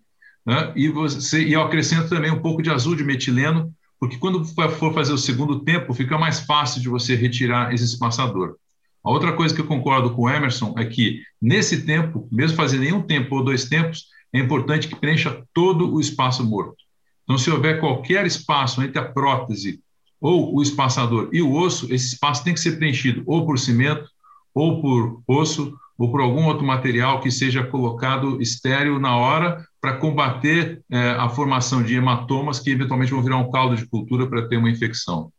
Né? 0.46 0.74
E, 0.76 0.90
você, 0.90 1.44
e 1.44 1.54
eu 1.54 1.62
acrescento 1.62 2.10
também 2.10 2.32
um 2.32 2.42
pouco 2.42 2.62
de 2.62 2.70
azul 2.70 2.98
de 2.98 3.04
metileno, 3.04 3.74
porque 3.98 4.18
quando 4.18 4.44
for 4.46 4.94
fazer 4.94 5.14
o 5.14 5.18
segundo 5.18 5.62
tempo, 5.62 5.94
fica 5.94 6.18
mais 6.18 6.42
fácil 6.42 6.82
de 6.82 6.90
você 6.90 7.16
retirar 7.16 7.74
esse 7.74 7.86
espaçador. 7.86 8.58
A 9.08 9.10
outra 9.10 9.32
coisa 9.32 9.56
que 9.56 9.62
eu 9.62 9.66
concordo 9.66 10.14
com 10.14 10.24
o 10.24 10.30
Emerson 10.30 10.76
é 10.78 10.84
que, 10.84 11.22
nesse 11.42 11.86
tempo, 11.86 12.28
mesmo 12.30 12.58
fazendo 12.58 12.84
em 12.84 12.92
um 12.92 13.02
tempo 13.02 13.38
ou 13.38 13.44
dois 13.44 13.64
tempos, 13.64 14.08
é 14.34 14.40
importante 14.40 14.86
que 14.86 14.98
preencha 14.98 15.46
todo 15.54 15.94
o 15.94 16.02
espaço 16.02 16.44
morto. 16.44 16.76
Então, 17.24 17.38
se 17.38 17.50
houver 17.50 17.80
qualquer 17.80 18.26
espaço 18.26 18.84
entre 18.84 19.00
a 19.00 19.06
prótese 19.06 19.80
ou 20.20 20.54
o 20.54 20.62
espaçador 20.62 21.30
e 21.32 21.42
o 21.42 21.54
osso, 21.54 21.86
esse 21.86 22.16
espaço 22.16 22.44
tem 22.44 22.54
que 22.54 22.60
ser 22.60 22.74
preenchido 22.74 23.24
ou 23.26 23.46
por 23.46 23.58
cimento, 23.58 24.10
ou 24.54 24.82
por 24.82 25.22
osso, 25.26 25.74
ou 25.98 26.12
por 26.12 26.20
algum 26.20 26.44
outro 26.44 26.66
material 26.66 27.22
que 27.22 27.32
seja 27.32 27.64
colocado 27.64 28.42
estéreo 28.42 29.00
na 29.00 29.16
hora 29.16 29.66
para 29.80 29.96
combater 29.96 30.82
é, 30.92 31.12
a 31.12 31.30
formação 31.30 31.82
de 31.82 31.96
hematomas 31.96 32.60
que 32.60 32.72
eventualmente 32.72 33.14
vão 33.14 33.24
virar 33.24 33.38
um 33.38 33.50
caldo 33.50 33.78
de 33.78 33.86
cultura 33.86 34.28
para 34.28 34.50
ter 34.50 34.58
uma 34.58 34.70
infecção. 34.70 35.32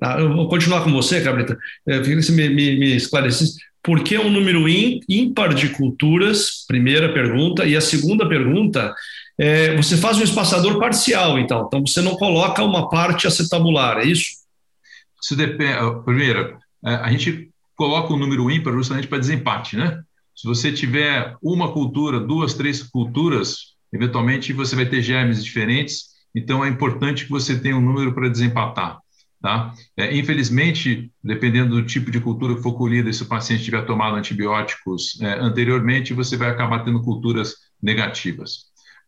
Ah, 0.00 0.20
eu 0.20 0.32
vou 0.34 0.48
continuar 0.48 0.82
com 0.84 0.92
você, 0.92 1.22
Cabrita. 1.22 1.58
Eu 1.86 2.02
queria 2.02 2.16
que 2.16 2.22
você 2.22 2.32
me, 2.32 2.48
me, 2.48 2.78
me 2.78 2.96
esclarecesse 2.96 3.58
por 3.82 4.02
que 4.02 4.18
um 4.18 4.30
número 4.30 4.68
ímpar 5.08 5.54
de 5.54 5.70
culturas? 5.70 6.64
Primeira 6.66 7.12
pergunta. 7.12 7.64
E 7.64 7.76
a 7.76 7.80
segunda 7.80 8.28
pergunta 8.28 8.94
é, 9.38 9.74
você 9.76 9.96
faz 9.96 10.18
um 10.18 10.22
espaçador 10.22 10.78
parcial, 10.78 11.38
então. 11.38 11.64
Então, 11.66 11.86
você 11.86 12.02
não 12.02 12.16
coloca 12.16 12.62
uma 12.62 12.88
parte 12.88 13.26
acetabular, 13.26 13.98
é 13.98 14.04
isso? 14.04 14.26
Isso 15.22 15.36
depende. 15.36 15.78
Primeiro, 16.04 16.58
é, 16.84 16.94
a 16.96 17.10
gente 17.10 17.48
coloca 17.76 18.12
o 18.12 18.16
um 18.16 18.18
número 18.18 18.50
ímpar 18.50 18.72
justamente 18.74 19.06
para 19.06 19.18
desempate, 19.18 19.76
né? 19.76 20.02
Se 20.34 20.46
você 20.46 20.70
tiver 20.70 21.34
uma 21.42 21.72
cultura, 21.72 22.20
duas, 22.20 22.54
três 22.54 22.82
culturas, 22.82 23.74
eventualmente 23.92 24.52
você 24.52 24.76
vai 24.76 24.86
ter 24.86 25.02
germes 25.02 25.42
diferentes, 25.42 26.08
então 26.34 26.64
é 26.64 26.68
importante 26.68 27.24
que 27.24 27.30
você 27.30 27.58
tenha 27.58 27.76
um 27.76 27.80
número 27.80 28.12
para 28.12 28.28
desempatar. 28.28 28.98
Tá? 29.40 29.72
É, 29.96 30.16
infelizmente, 30.16 31.12
dependendo 31.22 31.76
do 31.76 31.86
tipo 31.86 32.10
de 32.10 32.20
cultura 32.20 32.56
que 32.56 32.62
for 32.62 32.74
colhida, 32.74 33.12
se 33.12 33.22
o 33.22 33.26
paciente 33.26 33.62
tiver 33.62 33.86
tomado 33.86 34.16
antibióticos 34.16 35.20
é, 35.20 35.38
anteriormente, 35.38 36.12
você 36.12 36.36
vai 36.36 36.50
acabar 36.50 36.84
tendo 36.84 37.02
culturas 37.02 37.54
negativas. 37.80 38.66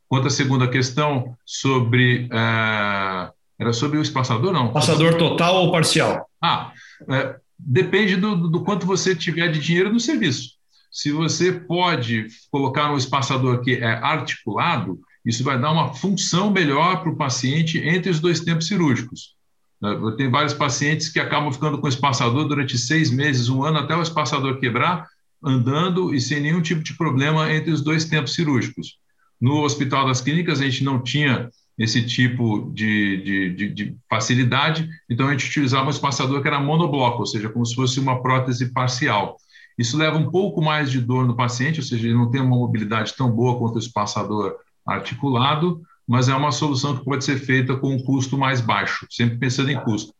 Quanto 0.08 0.28
à 0.28 0.30
segunda 0.30 0.68
questão, 0.68 1.36
sobre. 1.44 2.28
É, 2.32 3.30
era 3.58 3.72
sobre 3.72 3.98
o 3.98 4.02
espaçador, 4.02 4.52
não? 4.52 4.68
Espaçador 4.68 5.16
total 5.16 5.56
ou 5.56 5.72
parcial? 5.72 6.26
Ah, 6.40 6.72
é, 7.10 7.36
depende 7.58 8.16
do, 8.16 8.48
do 8.48 8.64
quanto 8.64 8.86
você 8.86 9.14
tiver 9.14 9.48
de 9.48 9.60
dinheiro 9.60 9.92
no 9.92 10.00
serviço. 10.00 10.52
Se 10.90 11.12
você 11.12 11.52
pode 11.52 12.26
colocar 12.50 12.90
um 12.90 12.96
espaçador 12.96 13.62
que 13.62 13.74
é 13.74 13.92
articulado, 13.92 14.98
isso 15.24 15.44
vai 15.44 15.60
dar 15.60 15.70
uma 15.70 15.92
função 15.92 16.50
melhor 16.50 17.02
para 17.02 17.10
o 17.10 17.16
paciente 17.16 17.78
entre 17.78 18.10
os 18.10 18.18
dois 18.18 18.40
tempos 18.40 18.66
cirúrgicos. 18.66 19.36
Eu 19.82 20.12
tenho 20.12 20.30
vários 20.30 20.52
pacientes 20.52 21.08
que 21.08 21.18
acabam 21.18 21.50
ficando 21.50 21.78
com 21.78 21.88
espaçador 21.88 22.46
durante 22.46 22.76
seis 22.76 23.10
meses, 23.10 23.48
um 23.48 23.64
ano, 23.64 23.78
até 23.78 23.96
o 23.96 24.02
espaçador 24.02 24.58
quebrar, 24.58 25.08
andando 25.42 26.14
e 26.14 26.20
sem 26.20 26.40
nenhum 26.40 26.60
tipo 26.60 26.82
de 26.82 26.94
problema 26.94 27.50
entre 27.52 27.70
os 27.70 27.80
dois 27.80 28.04
tempos 28.04 28.34
cirúrgicos. 28.34 28.98
No 29.40 29.62
Hospital 29.62 30.06
das 30.06 30.20
Clínicas, 30.20 30.60
a 30.60 30.64
gente 30.64 30.84
não 30.84 31.02
tinha 31.02 31.48
esse 31.78 32.04
tipo 32.04 32.70
de, 32.74 33.22
de, 33.22 33.54
de, 33.54 33.68
de, 33.70 33.96
facilidade, 34.08 34.86
então 35.08 35.26
a 35.26 35.30
gente 35.30 35.48
utilizava 35.48 35.86
um 35.86 35.90
espaçador 35.90 36.42
que 36.42 36.48
era 36.48 36.60
monobloco, 36.60 37.20
ou 37.20 37.26
seja, 37.26 37.48
como 37.48 37.64
se 37.64 37.74
fosse 37.74 37.98
uma 37.98 38.20
prótese 38.20 38.70
parcial. 38.70 39.38
Isso 39.78 39.96
leva 39.96 40.18
um 40.18 40.30
pouco 40.30 40.60
mais 40.60 40.90
de 40.90 41.00
dor 41.00 41.26
no 41.26 41.34
paciente, 41.34 41.80
ou 41.80 41.86
seja, 41.86 42.06
ele 42.06 42.14
não 42.14 42.30
tem 42.30 42.42
uma 42.42 42.54
mobilidade 42.54 43.14
tão 43.16 43.30
boa 43.30 43.58
quanto 43.58 43.76
o 43.76 43.78
espaçador 43.78 44.56
articulado, 44.86 45.80
mas 46.10 46.28
é 46.28 46.34
uma 46.34 46.50
solução 46.50 46.96
que 46.96 47.04
pode 47.04 47.24
ser 47.24 47.38
feita 47.38 47.76
com 47.76 47.94
um 47.94 48.02
custo 48.02 48.36
mais 48.36 48.60
baixo, 48.60 49.06
sempre 49.08 49.38
pensando 49.38 49.70
em 49.70 49.78
custo. 49.78 50.12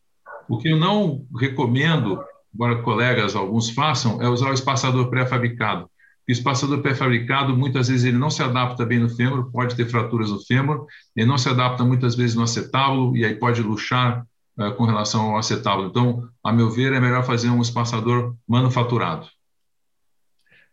O 0.47 0.57
que 0.57 0.69
eu 0.69 0.77
não 0.77 1.25
recomendo, 1.37 2.17
embora 2.55 2.81
colegas 2.81 3.35
alguns 3.35 3.69
façam, 3.71 4.21
é 4.21 4.29
usar 4.29 4.51
o 4.51 4.53
espaçador 4.53 5.09
pré-fabricado. 5.09 5.89
O 6.25 6.31
espaçador 6.31 6.81
pré-fabricado, 6.81 7.57
muitas 7.57 7.89
vezes, 7.89 8.05
ele 8.05 8.17
não 8.17 8.29
se 8.29 8.41
adapta 8.41 8.85
bem 8.85 8.99
no 8.99 9.09
fêmur, 9.09 9.51
pode 9.51 9.75
ter 9.75 9.85
fraturas 9.85 10.31
no 10.31 10.39
fêmur, 10.39 10.85
ele 11.13 11.27
não 11.27 11.37
se 11.37 11.49
adapta 11.49 11.83
muitas 11.83 12.15
vezes 12.15 12.37
no 12.37 12.43
acetábulo, 12.43 13.17
e 13.17 13.25
aí 13.25 13.35
pode 13.35 13.61
luxar 13.61 14.25
uh, 14.57 14.71
com 14.75 14.85
relação 14.85 15.31
ao 15.31 15.37
acetábulo. 15.39 15.89
Então, 15.89 16.25
a 16.41 16.53
meu 16.53 16.69
ver, 16.69 16.93
é 16.93 17.01
melhor 17.01 17.25
fazer 17.25 17.49
um 17.49 17.61
espaçador 17.61 18.33
manufaturado. 18.47 19.27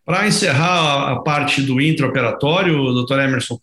Para 0.04 0.28
encerrar 0.28 1.10
a 1.10 1.20
parte 1.22 1.60
do 1.60 1.80
intraoperatório, 1.80 2.76
doutor 2.92 3.18
Emerson, 3.18 3.58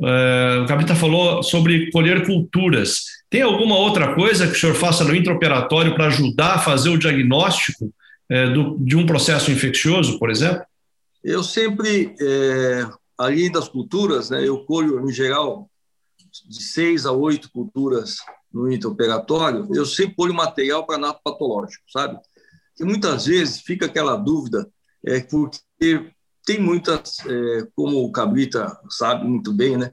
uh, 0.00 0.62
o 0.62 0.66
Cabita 0.66 0.94
falou 0.94 1.42
sobre 1.42 1.90
colher 1.90 2.26
culturas. 2.26 3.04
Tem 3.28 3.42
alguma 3.42 3.76
outra 3.76 4.14
coisa 4.14 4.46
que 4.46 4.56
o 4.56 4.58
senhor 4.58 4.74
faça 4.74 5.04
no 5.04 5.14
intraoperatório 5.14 5.94
para 5.94 6.06
ajudar 6.06 6.54
a 6.54 6.58
fazer 6.58 6.88
o 6.88 6.98
diagnóstico 6.98 7.86
uh, 7.86 8.52
do, 8.52 8.78
de 8.78 8.96
um 8.96 9.06
processo 9.06 9.50
infeccioso, 9.50 10.18
por 10.18 10.30
exemplo? 10.30 10.64
Eu 11.22 11.42
sempre, 11.42 12.14
é, 12.18 12.88
além 13.18 13.52
das 13.52 13.68
culturas, 13.68 14.30
né, 14.30 14.46
eu 14.46 14.64
colho, 14.64 15.06
em 15.06 15.12
geral, 15.12 15.68
de 16.48 16.62
seis 16.62 17.04
a 17.04 17.12
oito 17.12 17.50
culturas 17.52 18.16
no 18.52 18.72
intraoperatório, 18.72 19.68
eu 19.74 19.84
sempre 19.84 20.14
colho 20.16 20.34
material 20.34 20.86
para 20.86 20.96
anato 20.96 21.20
patológico, 21.22 21.84
sabe? 21.88 22.18
E 22.80 22.84
muitas 22.84 23.26
vezes 23.26 23.60
fica 23.60 23.86
aquela 23.86 24.16
dúvida, 24.16 24.66
é, 25.06 25.20
porque 25.20 26.10
tem 26.50 26.58
muitas, 26.58 27.18
é, 27.24 27.68
como 27.76 28.02
o 28.02 28.10
Cabrita 28.10 28.76
sabe 28.88 29.24
muito 29.24 29.52
bem, 29.52 29.76
né? 29.76 29.92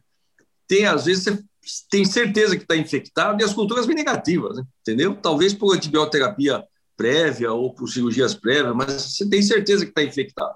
Tem, 0.68 0.88
às 0.88 1.06
vezes, 1.06 1.24
você 1.24 1.44
tem 1.88 2.04
certeza 2.04 2.58
que 2.58 2.64
está 2.64 2.76
infectado 2.76 3.40
e 3.40 3.46
as 3.46 3.54
culturas 3.54 3.86
vêm 3.86 3.96
negativas, 3.96 4.58
né? 4.58 4.64
entendeu? 4.82 5.16
Talvez 5.16 5.54
por 5.54 5.76
antibioterapia 5.76 6.64
prévia 6.96 7.54
ou 7.54 7.76
por 7.76 7.88
cirurgias 7.90 8.34
prévias, 8.34 8.76
mas 8.76 9.04
você 9.04 9.30
tem 9.30 9.44
certeza 9.44 9.86
que 9.86 9.92
está 9.92 10.02
infectado. 10.02 10.56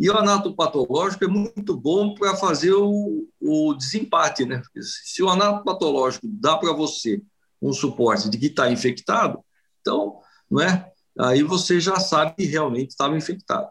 E 0.00 0.10
o 0.10 0.16
anatopatológico 0.16 1.24
é 1.24 1.28
muito 1.28 1.76
bom 1.76 2.14
para 2.14 2.34
fazer 2.34 2.72
o, 2.72 3.28
o, 3.40 3.74
desempate, 3.74 4.44
né? 4.44 4.60
Se 4.80 5.22
o 5.22 5.28
anatopatológico 5.28 6.26
dá 6.28 6.56
para 6.56 6.72
você 6.72 7.22
um 7.62 7.72
suporte 7.72 8.28
de 8.28 8.38
que 8.38 8.46
está 8.46 8.72
infectado, 8.72 9.38
então, 9.80 10.18
não 10.50 10.60
é? 10.62 10.90
Aí 11.16 11.44
você 11.44 11.78
já 11.78 12.00
sabe 12.00 12.34
que 12.34 12.44
realmente 12.44 12.90
estava 12.90 13.16
infectado. 13.16 13.68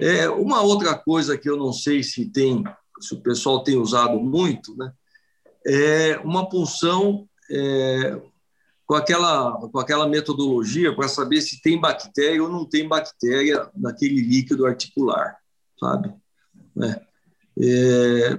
Né? 0.00 0.20
É, 0.20 0.30
uma 0.30 0.62
outra 0.62 0.94
coisa 0.94 1.36
que 1.36 1.48
eu 1.48 1.56
não 1.56 1.72
sei 1.72 2.02
se 2.02 2.26
tem, 2.30 2.64
se 3.00 3.14
o 3.14 3.20
pessoal 3.20 3.62
tem 3.62 3.76
usado 3.76 4.18
muito, 4.20 4.76
né, 4.76 4.92
é 5.66 6.18
uma 6.18 6.48
punção 6.48 7.28
é, 7.50 8.20
com, 8.86 8.94
aquela, 8.94 9.52
com 9.52 9.78
aquela 9.78 10.08
metodologia 10.08 10.94
para 10.94 11.08
saber 11.08 11.40
se 11.40 11.60
tem 11.60 11.80
bactéria 11.80 12.42
ou 12.42 12.48
não 12.48 12.64
tem 12.64 12.86
bactéria 12.88 13.68
naquele 13.76 14.20
líquido 14.20 14.66
articular, 14.66 15.36
sabe? 15.78 16.14
É, 16.80 17.00
é 17.60 18.38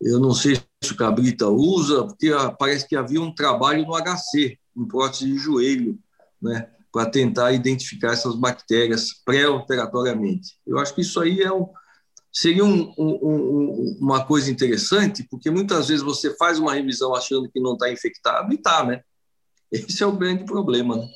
eu 0.00 0.20
não 0.20 0.32
sei 0.32 0.54
se 0.80 0.92
o 0.92 0.96
Cabrita 0.96 1.48
usa, 1.48 2.04
porque 2.04 2.30
parece 2.56 2.86
que 2.86 2.94
havia 2.94 3.20
um 3.20 3.34
trabalho 3.34 3.84
no 3.84 3.96
HC, 3.96 4.56
em 4.76 4.86
prótese 4.86 5.24
de 5.24 5.36
joelho, 5.38 5.98
né? 6.40 6.70
Para 6.92 7.10
tentar 7.10 7.52
identificar 7.52 8.12
essas 8.12 8.34
bactérias 8.34 9.12
pré-operatoriamente. 9.24 10.56
Eu 10.66 10.78
acho 10.78 10.94
que 10.94 11.02
isso 11.02 11.20
aí 11.20 11.42
é 11.42 11.52
um, 11.52 11.68
seria 12.32 12.64
um, 12.64 12.92
um, 12.98 13.96
uma 14.00 14.24
coisa 14.24 14.50
interessante, 14.50 15.26
porque 15.30 15.50
muitas 15.50 15.88
vezes 15.88 16.02
você 16.02 16.36
faz 16.36 16.58
uma 16.58 16.74
revisão 16.74 17.14
achando 17.14 17.50
que 17.50 17.60
não 17.60 17.72
está 17.72 17.90
infectado 17.90 18.52
e 18.52 18.56
está, 18.56 18.84
né? 18.84 19.02
Esse 19.70 20.02
é 20.02 20.06
o 20.06 20.16
grande 20.16 20.44
problema. 20.44 20.96
Né? 20.96 21.08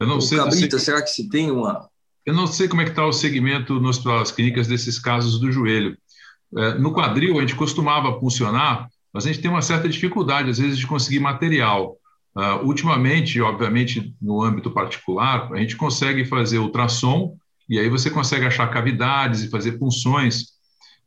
Eu 0.00 0.06
não 0.06 0.18
o 0.18 0.20
sei. 0.20 0.38
Cabrita, 0.38 0.78
será 0.78 1.02
que 1.02 1.10
se 1.10 1.28
tem 1.28 1.50
uma. 1.50 1.88
Eu 2.24 2.34
não 2.34 2.46
sei 2.46 2.68
como 2.68 2.82
é 2.82 2.84
que 2.84 2.90
está 2.90 3.06
o 3.06 3.12
segmento 3.12 3.80
no 3.80 3.88
Hospital 3.88 4.20
das 4.20 4.30
Clínicas 4.30 4.68
desses 4.68 4.98
casos 4.98 5.40
do 5.40 5.50
joelho. 5.50 5.96
É, 6.56 6.74
no 6.74 6.92
quadril, 6.92 7.38
a 7.38 7.40
gente 7.40 7.56
costumava 7.56 8.18
funcionar, 8.20 8.88
mas 9.12 9.24
a 9.24 9.28
gente 9.28 9.40
tem 9.40 9.50
uma 9.50 9.62
certa 9.62 9.88
dificuldade, 9.88 10.50
às 10.50 10.58
vezes, 10.58 10.78
de 10.78 10.86
conseguir 10.86 11.20
material. 11.20 11.96
Uh, 12.38 12.64
ultimamente, 12.64 13.40
obviamente, 13.40 14.14
no 14.22 14.44
âmbito 14.44 14.70
particular, 14.70 15.52
a 15.52 15.56
gente 15.56 15.76
consegue 15.76 16.24
fazer 16.24 16.58
ultrassom 16.58 17.36
e 17.68 17.80
aí 17.80 17.88
você 17.88 18.08
consegue 18.08 18.46
achar 18.46 18.70
cavidades 18.70 19.42
e 19.42 19.50
fazer 19.50 19.72
punções. 19.72 20.52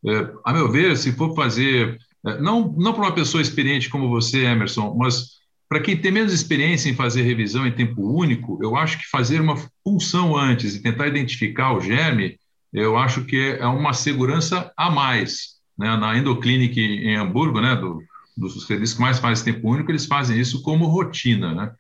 Uh, 0.04 0.38
a 0.44 0.52
meu 0.52 0.70
ver, 0.70 0.98
se 0.98 1.14
for 1.14 1.34
fazer, 1.34 1.98
uh, 2.26 2.42
não, 2.42 2.76
não 2.78 2.92
para 2.92 3.04
uma 3.04 3.16
pessoa 3.16 3.42
experiente 3.42 3.90
como 3.90 4.10
você, 4.10 4.44
Emerson, 4.44 4.94
mas 5.00 5.40
para 5.70 5.80
quem 5.80 5.96
tem 5.96 6.12
menos 6.12 6.34
experiência 6.34 6.90
em 6.90 6.96
fazer 6.96 7.22
revisão 7.22 7.66
em 7.66 7.72
tempo 7.72 8.02
único, 8.02 8.60
eu 8.62 8.76
acho 8.76 8.98
que 8.98 9.08
fazer 9.10 9.40
uma 9.40 9.56
punção 9.86 10.36
antes 10.36 10.76
e 10.76 10.82
tentar 10.82 11.08
identificar 11.08 11.72
o 11.72 11.80
germe, 11.80 12.38
eu 12.74 12.98
acho 12.98 13.24
que 13.24 13.56
é 13.58 13.66
uma 13.66 13.94
segurança 13.94 14.70
a 14.76 14.92
mais. 14.92 15.62
Né? 15.80 15.96
Na 15.96 16.18
Endoclinic 16.18 16.78
em 16.78 17.16
Hamburgo, 17.16 17.62
né, 17.62 17.74
do, 17.78 18.04
dos 18.42 18.66
serviços 18.66 18.96
que 18.96 19.02
mais 19.02 19.20
fazem 19.20 19.54
tempo 19.54 19.70
único, 19.70 19.92
eles 19.92 20.06
fazem 20.06 20.40
isso 20.40 20.62
como 20.62 20.88
rotina, 20.88 21.54
né? 21.54 21.74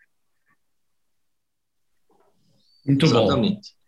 Muito 2.86 3.06
Exatamente. 3.06 3.56
bom. 3.56 3.82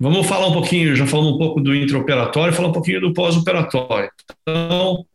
Vamos 0.00 0.26
falar 0.26 0.48
um 0.48 0.52
pouquinho, 0.52 0.96
já 0.96 1.06
falamos 1.06 1.34
um 1.34 1.38
pouco 1.38 1.60
do 1.60 1.74
intraoperatório, 1.74 2.52
falar 2.52 2.68
um 2.68 2.72
pouquinho 2.72 3.00
do 3.00 3.14
pós-operatório. 3.14 4.10
Então, 4.42 5.06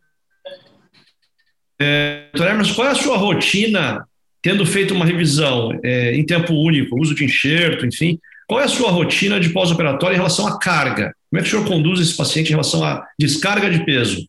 é, 1.80 2.30
Emerson, 2.34 2.74
qual 2.74 2.88
é 2.88 2.90
a 2.90 2.94
sua 2.94 3.16
rotina, 3.16 4.06
tendo 4.40 4.64
feito 4.64 4.94
uma 4.94 5.04
revisão 5.04 5.78
é, 5.82 6.14
em 6.14 6.24
tempo 6.24 6.54
único, 6.54 7.00
uso 7.00 7.14
de 7.14 7.24
enxerto, 7.24 7.84
enfim, 7.84 8.18
qual 8.48 8.60
é 8.60 8.64
a 8.64 8.68
sua 8.68 8.90
rotina 8.90 9.38
de 9.38 9.50
pós-operatório 9.50 10.14
em 10.14 10.18
relação 10.18 10.46
à 10.46 10.58
carga? 10.58 11.14
Como 11.30 11.38
é 11.38 11.42
que 11.42 11.48
o 11.48 11.50
senhor 11.50 11.68
conduz 11.68 12.00
esse 12.00 12.16
paciente 12.16 12.48
em 12.48 12.52
relação 12.52 12.82
à 12.82 13.06
descarga 13.18 13.70
de 13.70 13.84
peso? 13.84 14.26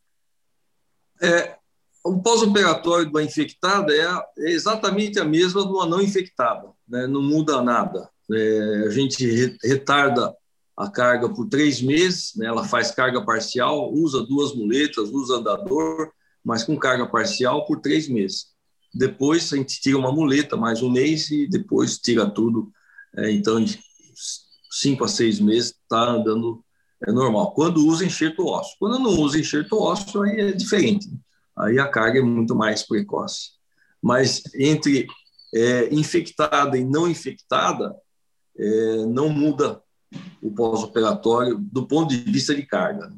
É, 1.21 1.55
o 2.03 2.21
pós-operatório 2.21 3.09
do 3.09 3.19
infectado 3.19 3.91
é, 3.91 4.23
é, 4.39 4.51
exatamente 4.51 5.19
a 5.19 5.25
mesma 5.25 5.63
do 5.63 5.85
não 5.85 6.01
infectado, 6.01 6.73
né? 6.87 7.07
não 7.07 7.21
muda 7.21 7.61
nada. 7.61 8.09
É, 8.31 8.83
a 8.87 8.89
gente 8.89 9.57
retarda 9.63 10.33
a 10.75 10.89
carga 10.89 11.29
por 11.29 11.47
três 11.47 11.81
meses, 11.81 12.31
né? 12.35 12.47
ela 12.47 12.63
faz 12.63 12.91
carga 12.91 13.23
parcial, 13.23 13.93
usa 13.93 14.25
duas 14.25 14.53
muletas, 14.55 15.09
usa 15.09 15.35
andador, 15.35 16.11
mas 16.43 16.63
com 16.63 16.77
carga 16.77 17.05
parcial 17.07 17.65
por 17.65 17.81
três 17.81 18.07
meses. 18.07 18.47
Depois 18.93 19.51
a 19.53 19.57
gente 19.57 19.79
tira 19.79 19.97
uma 19.97 20.11
muleta 20.11 20.57
mais 20.57 20.81
um 20.81 20.89
mês 20.89 21.29
e 21.29 21.47
depois 21.47 21.97
tira 21.97 22.29
tudo. 22.29 22.71
É, 23.15 23.31
então, 23.31 23.63
de 23.63 23.79
cinco 24.71 25.03
a 25.03 25.07
seis 25.07 25.39
meses 25.39 25.71
está 25.71 26.09
andando 26.09 26.63
é 27.07 27.11
normal. 27.11 27.53
Quando 27.53 27.85
usa 27.85 28.05
enxerto 28.05 28.45
ósseo. 28.45 28.75
Quando 28.79 28.99
não 28.99 29.11
usa 29.19 29.39
enxerto 29.39 29.77
ósseo, 29.77 30.21
aí 30.21 30.39
é 30.39 30.51
diferente. 30.51 31.09
Aí 31.57 31.79
a 31.79 31.87
carga 31.87 32.19
é 32.19 32.21
muito 32.21 32.55
mais 32.55 32.83
precoce. 32.83 33.51
Mas 34.01 34.41
entre 34.55 35.07
é, 35.53 35.93
infectada 35.93 36.77
e 36.77 36.83
não 36.83 37.09
infectada, 37.09 37.95
é, 38.57 39.05
não 39.05 39.29
muda 39.29 39.81
o 40.41 40.51
pós-operatório 40.51 41.57
do 41.57 41.85
ponto 41.87 42.09
de 42.09 42.31
vista 42.31 42.53
de 42.53 42.63
carga. 42.63 43.11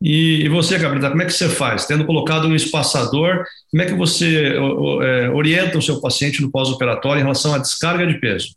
E, 0.00 0.44
e 0.44 0.48
você, 0.48 0.78
Gabriela, 0.78 1.10
como 1.10 1.22
é 1.22 1.24
que 1.24 1.32
você 1.32 1.48
faz? 1.48 1.86
Tendo 1.86 2.04
colocado 2.04 2.46
um 2.46 2.54
espaçador, 2.54 3.44
como 3.70 3.82
é 3.82 3.86
que 3.86 3.94
você 3.94 4.54
é, 5.02 5.30
orienta 5.30 5.78
o 5.78 5.82
seu 5.82 6.00
paciente 6.00 6.42
no 6.42 6.50
pós-operatório 6.50 7.20
em 7.20 7.22
relação 7.22 7.54
à 7.54 7.58
descarga 7.58 8.06
de 8.06 8.20
peso? 8.20 8.54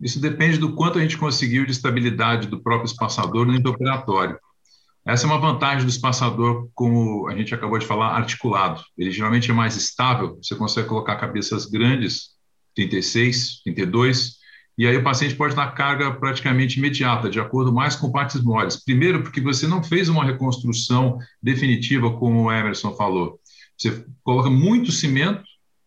Isso 0.00 0.20
depende 0.20 0.58
do 0.58 0.74
quanto 0.74 0.98
a 0.98 1.02
gente 1.02 1.16
conseguiu 1.16 1.64
de 1.64 1.72
estabilidade 1.72 2.48
do 2.48 2.60
próprio 2.60 2.86
espaçador 2.86 3.46
no 3.46 3.54
intraoperatório. 3.54 4.38
Essa 5.04 5.26
é 5.26 5.26
uma 5.26 5.38
vantagem 5.38 5.84
do 5.84 5.90
espaçador, 5.90 6.68
como 6.74 7.28
a 7.28 7.36
gente 7.36 7.54
acabou 7.54 7.78
de 7.78 7.86
falar, 7.86 8.16
articulado. 8.16 8.82
Ele 8.96 9.10
geralmente 9.10 9.50
é 9.50 9.54
mais 9.54 9.76
estável, 9.76 10.38
você 10.40 10.54
consegue 10.54 10.88
colocar 10.88 11.16
cabeças 11.16 11.66
grandes, 11.66 12.30
36, 12.74 13.62
32, 13.64 14.36
e 14.78 14.86
aí 14.86 14.96
o 14.96 15.02
paciente 15.02 15.34
pode 15.34 15.54
dar 15.54 15.74
carga 15.74 16.12
praticamente 16.12 16.78
imediata, 16.78 17.28
de 17.28 17.38
acordo 17.38 17.72
mais 17.72 17.94
com 17.94 18.10
partes 18.10 18.42
moles. 18.42 18.82
Primeiro, 18.82 19.22
porque 19.22 19.40
você 19.40 19.66
não 19.66 19.82
fez 19.82 20.08
uma 20.08 20.24
reconstrução 20.24 21.18
definitiva, 21.42 22.16
como 22.16 22.44
o 22.44 22.52
Emerson 22.52 22.94
falou. 22.94 23.38
Você 23.76 24.04
coloca 24.22 24.48
muito 24.48 24.92
cimento, 24.92 25.42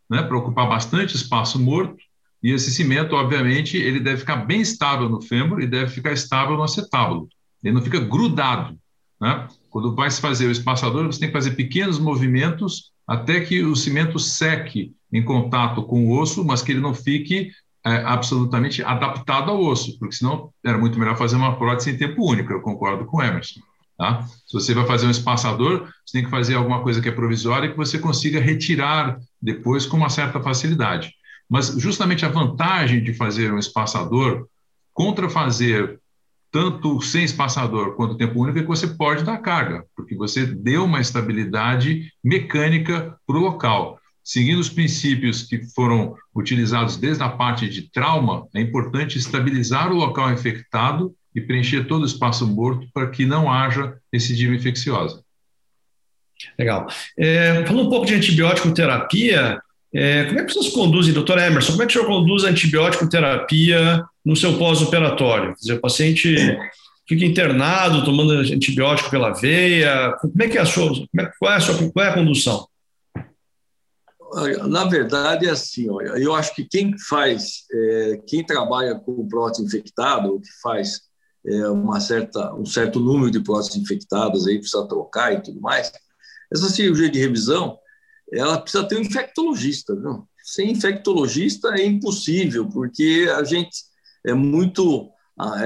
né, 0.10 0.22
para 0.22 0.38
ocupar 0.38 0.68
bastante 0.68 1.16
espaço 1.16 1.60
morto, 1.60 1.96
e 2.44 2.52
esse 2.52 2.70
cimento, 2.70 3.16
obviamente, 3.16 3.76
ele 3.76 4.00
deve 4.00 4.18
ficar 4.20 4.36
bem 4.36 4.62
estável 4.62 5.10
no 5.10 5.22
fêmur 5.22 5.62
e 5.62 5.68
deve 5.68 5.90
ficar 5.90 6.12
estável 6.12 6.56
no 6.56 6.64
acetábulo. 6.64 7.28
Ele 7.64 7.74
não 7.74 7.82
fica 7.82 8.00
grudado. 8.00 8.78
Né? 9.20 9.48
Quando 9.70 9.96
vai 9.96 10.10
se 10.10 10.22
fazer 10.22 10.48
o 10.48 10.52
espaçador, 10.52 11.06
você 11.06 11.20
tem 11.20 11.30
que 11.30 11.34
fazer 11.34 11.52
pequenos 11.52 12.00
movimentos 12.00 12.92
até 13.08 13.42
que 13.42 13.64
o 13.64 13.76
cimento 13.76 14.20
seque 14.20 14.94
em 15.12 15.24
contato 15.24 15.84
com 15.84 16.06
o 16.06 16.20
osso, 16.20 16.44
mas 16.44 16.62
que 16.62 16.72
ele 16.72 16.82
não 16.82 16.94
fique 16.94 17.52
é, 17.86 17.98
absolutamente 17.98 18.84
adaptado 18.84 19.52
ao 19.52 19.62
osso, 19.62 19.98
porque 20.00 20.16
senão 20.16 20.50
era 20.64 20.78
muito 20.78 20.98
melhor 20.98 21.16
fazer 21.18 21.36
uma 21.36 21.56
prótese 21.56 21.92
em 21.92 21.98
tempo 21.98 22.28
único, 22.28 22.52
eu 22.52 22.62
concordo 22.62 23.06
com 23.06 23.18
o 23.18 23.24
Emerson. 23.24 23.62
Tá? 23.98 24.24
Se 24.46 24.54
você 24.54 24.74
vai 24.74 24.86
fazer 24.86 25.06
um 25.08 25.12
espaçador, 25.12 25.88
você 26.06 26.18
tem 26.18 26.24
que 26.26 26.30
fazer 26.30 26.56
alguma 26.56 26.82
coisa 26.82 27.02
que 27.02 27.08
é 27.08 27.12
provisória 27.12 27.68
e 27.68 27.72
que 27.72 27.78
você 27.78 27.98
consiga 27.98 28.42
retirar 28.42 29.18
depois 29.42 29.86
com 29.86 29.98
uma 29.98 30.10
certa 30.10 30.42
facilidade. 30.42 31.14
Mas 31.50 31.68
justamente 31.78 32.26
a 32.26 32.30
vantagem 32.30 33.04
de 33.04 33.14
fazer 33.14 33.54
um 33.54 33.60
espaçador 33.60 34.48
contra 34.92 35.30
fazer 35.30 36.00
tanto 36.56 37.02
sem 37.02 37.26
espaçador 37.26 37.98
quanto 37.98 38.16
tempo 38.16 38.42
único 38.42 38.58
é 38.58 38.62
que 38.62 38.68
você 38.70 38.88
pode 38.88 39.26
dar 39.26 39.40
carga, 39.40 39.84
porque 39.94 40.16
você 40.16 40.46
deu 40.46 40.86
uma 40.86 41.02
estabilidade 41.02 42.10
mecânica 42.24 43.14
para 43.28 43.36
o 43.36 43.42
local. 43.42 44.00
Seguindo 44.24 44.60
os 44.60 44.70
princípios 44.70 45.44
que 45.44 45.66
foram 45.76 46.16
utilizados 46.34 46.96
desde 46.96 47.22
a 47.22 47.28
parte 47.28 47.68
de 47.68 47.92
trauma, 47.92 48.48
é 48.56 48.62
importante 48.62 49.18
estabilizar 49.18 49.92
o 49.92 49.98
local 49.98 50.32
infectado 50.32 51.14
e 51.36 51.42
preencher 51.42 51.88
todo 51.88 52.04
o 52.04 52.08
espaço 52.08 52.48
morto 52.48 52.88
para 52.94 53.10
que 53.10 53.26
não 53.26 53.52
haja 53.52 53.98
recidiva 54.14 54.56
infecciosa. 54.56 55.22
Legal. 56.58 56.88
É, 57.20 57.66
falando 57.66 57.88
um 57.88 57.90
pouco 57.90 58.06
de 58.06 58.14
antibiótico 58.14 58.74
terapia, 58.74 59.60
é, 59.96 60.26
como 60.26 60.40
é 60.40 60.44
que 60.44 60.54
vocês 60.54 60.74
conduzem, 60.74 61.14
doutor 61.14 61.38
Emerson, 61.38 61.72
como 61.72 61.84
é 61.84 61.86
que 61.86 61.98
o 61.98 62.02
senhor 62.02 62.08
conduz 62.08 62.44
a 62.44 62.50
antibiótico 62.50 63.10
terapia 63.10 64.04
no 64.26 64.36
seu 64.36 64.58
pós-operatório? 64.58 65.54
Quer 65.54 65.60
dizer, 65.60 65.74
o 65.74 65.82
paciente 65.82 66.36
fica 67.08 67.24
internado 67.24 68.04
tomando 68.04 68.34
antibiótico 68.34 69.10
pela 69.10 69.32
veia, 69.32 70.12
como 70.20 70.44
é 70.44 70.50
que 70.50 70.58
é 70.58 70.62
a 70.62 70.66
sua, 70.66 70.92
é, 71.18 71.32
qual, 71.40 71.54
é 71.54 71.56
a 71.56 71.60
sua, 71.62 71.92
qual 71.92 72.06
é 72.06 72.10
a 72.10 72.14
condução? 72.14 72.68
Na 74.68 74.84
verdade, 74.84 75.48
é 75.48 75.52
assim, 75.52 75.90
olha, 75.90 76.10
eu 76.18 76.36
acho 76.36 76.54
que 76.54 76.66
quem 76.66 76.98
faz, 76.98 77.64
é, 77.72 78.22
quem 78.28 78.46
trabalha 78.46 78.96
com 78.96 79.26
prótese 79.30 79.66
infectada, 79.66 80.28
ou 80.28 80.42
que 80.42 80.50
faz 80.62 81.02
é, 81.46 81.70
uma 81.70 82.02
certa, 82.02 82.54
um 82.54 82.66
certo 82.66 83.00
número 83.00 83.32
de 83.32 83.40
próteses 83.40 83.78
infectadas, 83.78 84.46
aí 84.46 84.60
precisa 84.60 84.86
trocar 84.88 85.32
e 85.32 85.42
tudo 85.42 85.62
mais, 85.62 85.90
essa 86.52 86.70
cirurgia 86.70 87.10
de 87.10 87.20
revisão, 87.20 87.78
ela 88.32 88.60
precisa 88.60 88.88
ter 88.88 88.98
um 88.98 89.02
infectologista. 89.02 89.96
Viu? 89.96 90.28
Sem 90.44 90.72
infectologista 90.72 91.70
é 91.70 91.86
impossível, 91.86 92.68
porque 92.68 93.28
a 93.36 93.44
gente 93.44 93.84
é 94.26 94.34
muito 94.34 95.10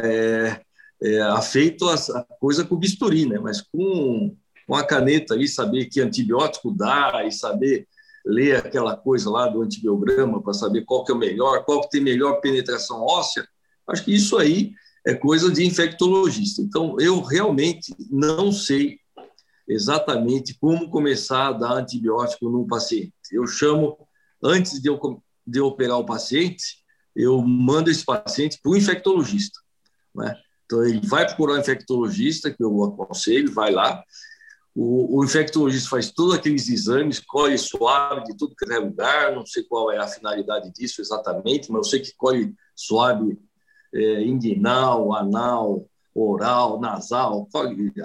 é, 0.03 0.61
é, 1.01 1.21
afeito 1.21 1.87
a 1.87 2.23
coisa 2.39 2.65
com 2.65 2.75
bisturi, 2.75 3.25
né? 3.25 3.39
mas 3.39 3.61
com, 3.61 4.35
com 4.67 4.75
a 4.75 4.83
caneta 4.83 5.33
ali, 5.33 5.47
saber 5.47 5.85
que 5.85 6.01
antibiótico 6.01 6.71
dá 6.71 7.23
e 7.25 7.31
saber 7.31 7.87
ler 8.25 8.57
aquela 8.57 8.95
coisa 8.95 9.29
lá 9.29 9.47
do 9.47 9.61
antibiograma 9.61 10.41
para 10.41 10.53
saber 10.53 10.83
qual 10.85 11.03
que 11.03 11.11
é 11.11 11.15
o 11.15 11.17
melhor, 11.17 11.63
qual 11.63 11.81
que 11.81 11.89
tem 11.89 12.01
melhor 12.01 12.41
penetração 12.41 13.01
óssea, 13.01 13.47
acho 13.87 14.03
que 14.03 14.13
isso 14.13 14.37
aí 14.37 14.73
é 15.05 15.13
coisa 15.13 15.51
de 15.51 15.65
infectologista. 15.65 16.61
Então, 16.61 16.95
eu 16.99 17.21
realmente 17.21 17.95
não 18.11 18.51
sei 18.51 18.99
exatamente 19.69 20.57
como 20.59 20.89
começar 20.89 21.47
a 21.47 21.53
dar 21.53 21.73
antibiótico 21.73 22.49
num 22.49 22.65
paciente. 22.65 23.13
Eu 23.31 23.45
chamo, 23.45 23.97
antes 24.43 24.81
de 24.81 24.89
eu, 24.89 24.99
de 25.45 25.59
eu 25.59 25.67
operar 25.67 25.99
o 25.99 26.05
paciente, 26.05 26.79
eu 27.15 27.39
mando 27.41 27.91
esse 27.91 28.03
paciente 28.03 28.59
para 28.61 28.71
o 28.71 28.75
infectologista. 28.75 29.59
Né? 30.15 30.35
Então, 30.65 30.83
ele 30.83 31.05
vai 31.07 31.25
procurar 31.25 31.53
o 31.53 31.59
infectologista, 31.59 32.51
que 32.51 32.63
eu 32.63 32.83
aconselho, 32.83 33.53
vai 33.53 33.71
lá. 33.71 34.03
O, 34.75 35.19
o 35.19 35.23
infectologista 35.23 35.89
faz 35.89 36.11
todos 36.11 36.33
aqueles 36.33 36.67
exames, 36.69 37.19
colhe 37.19 37.57
suave 37.57 38.23
de 38.23 38.35
tudo 38.37 38.55
que 38.55 38.71
é 38.71 38.79
lugar, 38.79 39.35
não 39.35 39.45
sei 39.45 39.63
qual 39.63 39.91
é 39.91 39.97
a 39.97 40.07
finalidade 40.07 40.71
disso 40.71 41.01
exatamente, 41.01 41.71
mas 41.71 41.79
eu 41.79 41.83
sei 41.83 41.99
que 41.99 42.15
colhe 42.15 42.55
suave 42.75 43.37
é, 43.93 44.23
inguinal, 44.23 45.13
anal, 45.13 45.85
oral, 46.13 46.79
nasal, 46.79 47.47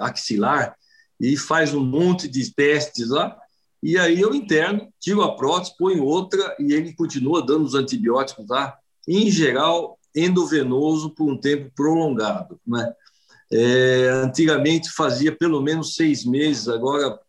axilar, 0.01 0.75
e 1.19 1.37
faz 1.37 1.73
um 1.73 1.83
monte 1.83 2.27
de 2.27 2.53
testes 2.53 3.09
lá, 3.09 3.37
e 3.81 3.97
aí 3.99 4.19
eu 4.19 4.33
interno, 4.33 4.91
tiro 4.99 5.21
a 5.21 5.35
prótese, 5.35 5.77
ponho 5.77 6.03
outra 6.03 6.55
e 6.59 6.73
ele 6.73 6.93
continua 6.93 7.45
dando 7.45 7.65
os 7.65 7.75
antibióticos 7.75 8.47
lá, 8.47 8.75
em 9.07 9.29
geral 9.29 9.99
endovenoso 10.15 11.11
por 11.11 11.31
um 11.31 11.37
tempo 11.37 11.71
prolongado, 11.75 12.59
né? 12.65 12.91
É, 13.51 14.09
antigamente 14.23 14.89
fazia 14.89 15.31
pelo 15.31 15.61
menos 15.61 15.93
seis 15.93 16.25
meses, 16.25 16.67
agora 16.67 17.19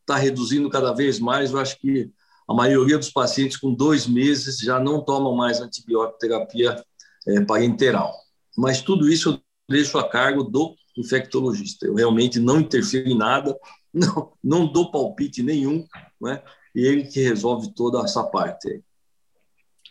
está 0.00 0.16
reduzindo 0.16 0.70
cada 0.70 0.92
vez 0.94 1.18
mais. 1.18 1.50
Eu 1.50 1.58
acho 1.58 1.78
que 1.78 2.10
a 2.48 2.54
maioria 2.54 2.96
dos 2.96 3.10
pacientes 3.10 3.56
com 3.56 3.74
dois 3.74 4.06
meses 4.06 4.58
já 4.58 4.80
não 4.80 5.04
tomam 5.04 5.34
mais 5.34 5.60
antibiótico 5.60 6.18
terapia 6.18 6.82
é, 7.28 7.40
parenteral. 7.44 8.14
Mas 8.56 8.80
tudo 8.80 9.06
isso 9.06 9.30
eu 9.32 9.40
deixo 9.68 9.98
a 9.98 10.08
cargo 10.08 10.44
do 10.44 10.74
infectologista. 10.96 11.86
Eu 11.86 11.94
realmente 11.94 12.38
não 12.38 12.60
interfiro 12.60 13.08
em 13.08 13.16
nada, 13.16 13.56
não, 13.92 14.32
não 14.42 14.66
dou 14.66 14.90
palpite 14.90 15.42
nenhum, 15.42 15.86
né? 16.20 16.42
e 16.74 16.86
ele 16.86 17.04
que 17.04 17.22
resolve 17.22 17.72
toda 17.74 18.00
essa 18.04 18.22
parte. 18.22 18.82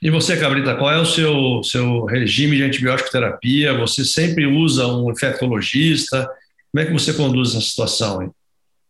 E 0.02 0.12
você, 0.12 0.38
Cabrita, 0.38 0.76
qual 0.76 0.92
é 0.92 1.00
o 1.00 1.06
seu, 1.06 1.64
seu 1.64 2.06
regime 2.06 2.58
de 2.58 2.64
antibiótico 2.64 3.10
terapia? 3.10 3.76
Você 3.80 4.06
sempre 4.06 4.46
usa 4.46 4.86
um 4.86 5.10
infectologista? 5.10 6.30
Como 6.72 6.84
é 6.84 6.86
que 6.86 6.94
você 6.94 7.14
conduz 7.14 7.52
essa 7.52 7.62
situação? 7.62 8.22
Hein? 8.22 8.32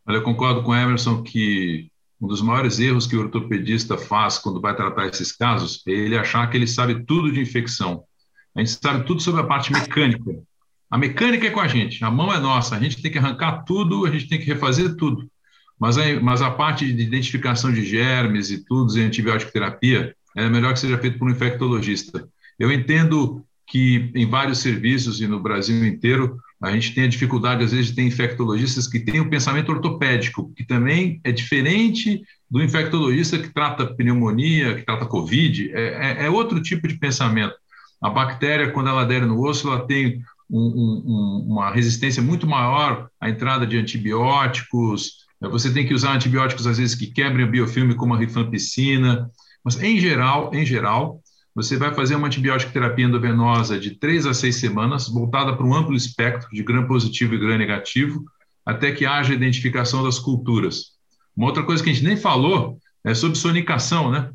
Olha, 0.05 0.17
eu 0.17 0.23
concordo 0.23 0.63
com 0.63 0.71
o 0.71 0.75
Emerson 0.75 1.23
que 1.23 1.89
um 2.19 2.27
dos 2.27 2.41
maiores 2.41 2.79
erros 2.79 3.07
que 3.07 3.15
o 3.15 3.21
ortopedista 3.21 3.97
faz 3.97 4.37
quando 4.39 4.59
vai 4.59 4.75
tratar 4.75 5.07
esses 5.07 5.31
casos 5.31 5.81
é 5.87 5.91
ele 5.91 6.17
achar 6.17 6.49
que 6.49 6.57
ele 6.57 6.67
sabe 6.67 7.05
tudo 7.05 7.31
de 7.31 7.39
infecção. 7.39 8.03
A 8.55 8.59
gente 8.59 8.77
sabe 8.81 9.05
tudo 9.05 9.21
sobre 9.21 9.41
a 9.41 9.45
parte 9.45 9.71
mecânica, 9.71 10.41
a 10.89 10.97
mecânica 10.97 11.47
é 11.47 11.49
com 11.49 11.59
a 11.59 11.67
gente, 11.67 12.03
a 12.03 12.11
mão 12.11 12.33
é 12.33 12.39
nossa, 12.39 12.75
a 12.75 12.79
gente 12.79 13.01
tem 13.01 13.11
que 13.11 13.17
arrancar 13.17 13.63
tudo, 13.63 14.05
a 14.05 14.11
gente 14.11 14.27
tem 14.27 14.39
que 14.39 14.45
refazer 14.45 14.95
tudo. 14.95 15.29
Mas 15.79 15.97
a, 15.97 16.19
mas 16.21 16.41
a 16.41 16.51
parte 16.51 16.91
de 16.91 17.03
identificação 17.03 17.71
de 17.71 17.83
germes 17.83 18.49
e 18.49 18.63
tudo, 18.63 18.97
e 18.97 19.03
antibiótico 19.03 19.51
terapia, 19.51 20.15
é 20.35 20.49
melhor 20.49 20.73
que 20.73 20.79
seja 20.79 20.97
feito 20.97 21.17
por 21.17 21.27
um 21.27 21.31
infectologista. 21.31 22.27
Eu 22.57 22.71
entendo 22.71 23.43
que 23.67 24.11
em 24.15 24.29
vários 24.29 24.59
serviços 24.59 25.19
e 25.19 25.27
no 25.27 25.39
Brasil 25.39 25.85
inteiro, 25.85 26.37
a 26.61 26.71
gente 26.71 26.93
tem 26.93 27.05
a 27.05 27.09
dificuldade, 27.09 27.63
às 27.63 27.71
vezes, 27.71 27.87
de 27.87 27.95
ter 27.95 28.03
infectologistas 28.03 28.87
que 28.87 28.99
têm 28.99 29.19
o 29.19 29.29
pensamento 29.29 29.71
ortopédico, 29.71 30.51
que 30.55 30.63
também 30.63 31.19
é 31.23 31.31
diferente 31.31 32.21
do 32.49 32.61
infectologista 32.63 33.37
que 33.37 33.53
trata 33.53 33.87
pneumonia, 33.87 34.75
que 34.75 34.83
trata 34.83 35.05
Covid, 35.05 35.71
é, 35.73 36.21
é, 36.21 36.25
é 36.25 36.29
outro 36.29 36.61
tipo 36.61 36.87
de 36.87 36.95
pensamento. 36.95 37.55
A 38.01 38.09
bactéria, 38.09 38.71
quando 38.71 38.89
ela 38.89 39.01
adere 39.01 39.25
no 39.25 39.41
osso, 39.41 39.67
ela 39.67 39.85
tem 39.85 40.21
um, 40.49 40.59
um, 40.59 41.45
uma 41.47 41.71
resistência 41.71 42.21
muito 42.21 42.45
maior 42.47 43.09
à 43.19 43.29
entrada 43.29 43.65
de 43.65 43.77
antibióticos. 43.77 45.25
Né? 45.41 45.49
Você 45.49 45.73
tem 45.73 45.85
que 45.85 45.93
usar 45.93 46.13
antibióticos 46.13 46.67
às 46.67 46.77
vezes 46.77 46.95
que 46.95 47.07
quebrem 47.07 47.45
o 47.45 47.49
biofilme, 47.49 47.95
como 47.95 48.13
a 48.13 48.17
rifampicina. 48.17 49.29
Mas 49.63 49.81
em 49.81 49.99
geral, 49.99 50.51
em 50.53 50.65
geral, 50.65 51.21
você 51.55 51.77
vai 51.77 51.93
fazer 51.93 52.15
uma 52.15 52.27
antibiótico 52.27 52.73
terapia 52.73 53.05
endovenosa 53.05 53.79
de 53.79 53.91
três 53.91 54.25
a 54.25 54.33
seis 54.33 54.57
semanas, 54.57 55.07
voltada 55.07 55.55
para 55.55 55.65
um 55.65 55.73
amplo 55.73 55.95
espectro 55.95 56.49
de 56.51 56.61
gram 56.61 56.85
positivo 56.85 57.33
e 57.33 57.37
gram 57.37 57.57
negativo, 57.57 58.23
até 58.65 58.91
que 58.91 59.05
haja 59.05 59.33
identificação 59.33 60.03
das 60.03 60.19
culturas. 60.19 60.95
Uma 61.35 61.47
outra 61.47 61.63
coisa 61.63 61.83
que 61.83 61.89
a 61.89 61.93
gente 61.93 62.05
nem 62.05 62.17
falou 62.17 62.77
é 63.03 63.13
sobre 63.13 63.37
sonicação, 63.37 64.11
né? 64.11 64.31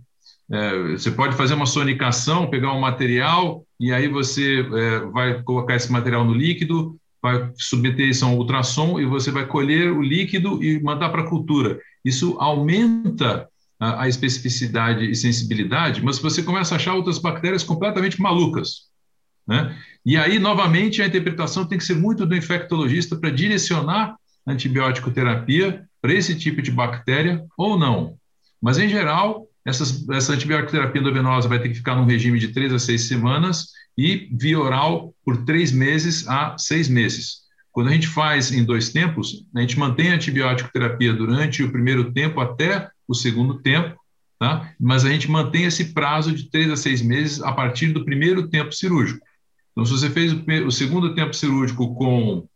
É, 0.53 0.93
você 0.93 1.11
pode 1.11 1.37
fazer 1.37 1.55
uma 1.55 1.67
sonicação, 1.67 2.51
pegar 2.51 2.73
um 2.73 2.81
material 2.81 3.65
e 3.81 3.93
aí 3.95 4.09
você 4.09 4.61
é, 4.61 5.01
vai 5.07 5.43
colocar 5.43 5.75
esse 5.75 5.91
material 5.91 6.23
no 6.23 6.35
líquido, 6.35 7.01
vai 7.23 7.51
submeter 7.57 8.09
isso 8.09 8.27
a 8.27 8.29
um 8.29 8.37
ultrassom 8.37 9.01
e 9.01 9.07
você 9.07 9.31
vai 9.31 9.47
colher 9.47 9.91
o 9.91 10.03
líquido 10.03 10.63
e 10.63 10.83
mandar 10.83 11.09
para 11.09 11.23
a 11.23 11.29
cultura. 11.29 11.81
Isso 12.05 12.37
aumenta 12.39 13.49
a, 13.79 14.03
a, 14.03 14.09
especificidade 14.09 15.11
e 15.11 15.15
sensibilidade, 15.15 16.05
mas 16.05 16.19
você 16.19 16.43
começa 16.43 16.75
a 16.75 16.77
achar 16.77 16.95
outras 16.95 17.19
bactérias 17.19 17.63
completamente 17.63 18.21
malucas. 18.21 18.91
Né? 19.49 19.75
E 20.05 20.17
aí, 20.19 20.39
novamente, 20.39 21.01
a 21.01 21.07
interpretação 21.07 21.65
tem 21.65 21.79
que 21.79 21.85
ser 21.85 21.97
muito 21.97 22.27
do 22.27 22.37
infectologista 22.37 23.17
para 23.17 23.31
direcionar 23.31 24.15
antibiótico 24.47 25.11
terapia 25.11 25.85
para 26.03 26.13
esse 26.13 26.39
tipo 26.39 26.61
de 26.61 26.71
bactéria 26.71 27.43
ou 27.57 27.79
não. 27.79 28.15
Mas, 28.61 28.79
em 28.79 28.91
geral, 28.91 29.47
essas, 29.65 30.09
essa 30.11 30.33
antibiótico 30.33 30.73
terapia 30.73 31.01
endovenosa 31.01 31.49
vai 31.49 31.59
ter 31.59 31.69
que 31.69 31.75
ficar 31.75 31.95
num 31.95 32.07
regime 32.07 32.39
de 32.39 32.49
três 32.49 32.73
a 32.73 32.79
seis 32.79 33.03
semanas 33.03 33.69
e 33.97 34.29
via 34.33 34.59
oral 34.59 35.15
por 35.25 35.45
três 35.45 35.71
meses 35.71 36.27
a 36.27 36.57
seis 36.59 36.89
meses. 36.89 37.41
Quando 37.71 37.89
a 37.89 37.93
gente 37.93 38.09
faz 38.09 38.51
em 38.51 38.65
dois 38.65 38.91
tempos, 38.91 39.45
a 39.55 39.61
gente 39.61 39.79
mantém 39.79 40.11
a 40.11 40.15
antibiótico 40.15 40.73
terapia 40.73 41.13
durante 41.13 41.63
o 41.63 41.71
primeiro 41.71 42.13
tempo 42.13 42.41
até 42.41 42.89
o 43.07 43.15
segundo 43.15 43.61
tempo, 43.61 43.99
tá? 44.39 44.73
mas 44.81 45.05
a 45.05 45.11
gente 45.11 45.31
mantém 45.31 45.65
esse 45.65 45.93
prazo 45.93 46.33
de 46.33 46.51
três 46.51 46.71
a 46.71 46.77
seis 46.77 47.03
meses 47.03 47.43
a 47.43 47.53
partir 47.53 47.89
do 47.89 48.05
primeiro 48.05 48.49
tempo 48.49 48.73
cirúrgico. 48.73 49.25
Então, 49.73 49.85
se 49.85 49.93
você 49.93 50.11
fez 50.11 50.33
o, 50.67 50.71
segundo 50.71 51.15
tempo 51.15 51.33
cirúrgico 51.35 51.95
com, 51.95 52.49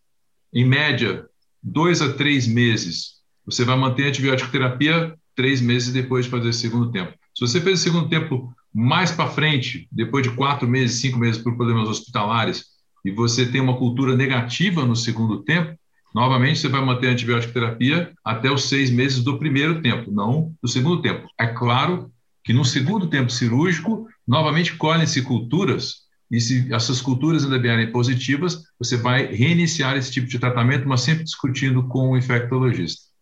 em 0.53 0.65
média, 0.65 1.27
dois 1.63 2.03
a 2.03 2.13
três 2.13 2.47
meses, 2.47 3.15
você 3.47 3.65
vai 3.65 3.77
manter 3.77 4.07
a 4.07 4.09
antibiótico 4.09 4.51
terapia 4.51 5.15
três 5.35 5.61
meses 5.61 5.93
depois 5.93 6.25
de 6.25 6.31
fazer 6.31 6.49
o 6.49 6.53
segundo 6.53 6.91
tempo. 6.91 7.13
Se 7.35 7.41
você 7.41 7.61
fez 7.61 7.81
o 7.81 7.83
segundo 7.83 8.09
tempo 8.09 8.53
mais 8.73 9.11
para 9.11 9.31
frente, 9.31 9.89
depois 9.91 10.25
de 10.25 10.35
quatro 10.35 10.69
meses, 10.69 11.01
cinco 11.01 11.19
meses 11.19 11.41
por 11.41 11.57
problemas 11.57 11.89
hospitalares, 11.89 12.67
e 13.05 13.11
você 13.11 13.47
tem 13.47 13.61
uma 13.61 13.77
cultura 13.77 14.17
negativa 14.17 14.85
no 14.85 14.97
segundo 14.97 15.43
tempo, 15.43 15.79
novamente 16.15 16.59
você 16.61 16.69
vai 16.69 16.85
manter 16.85 17.09
a 17.09 17.11
antibiótico 17.11 17.53
terapia 17.53 18.13
até 18.25 18.51
os 18.51 18.65
seis 18.65 18.91
meses 18.91 19.23
do 19.23 19.39
primeiro 19.39 19.83
tempo, 19.83 20.11
não 20.11 20.53
do 20.63 20.69
segundo 20.69 21.03
tempo. 21.03 21.29
É 21.39 21.47
claro 21.47 22.11
que 22.43 22.53
no 22.53 22.65
segundo 22.65 23.09
tempo 23.09 23.31
cirúrgico, 23.31 24.07
novamente 24.27 24.77
colhem-se 24.77 25.23
culturas, 25.23 26.05
e 26.31 26.41
se 26.41 26.73
essas 26.73 27.01
culturas 27.01 27.45
ainda 27.45 27.59
vierem 27.59 27.93
positivas, 27.93 28.65
você 28.79 28.97
vai 28.97 29.27
reiniciar 29.27 29.97
esse 29.97 30.11
tipo 30.11 30.27
de 30.27 30.39
tratamento, 30.39 30.89
mas 30.89 31.03
sempre 31.03 31.25
discutindo 31.25 31.87
com 31.87 32.11
o 32.11 32.17
infectologista. 32.17 33.14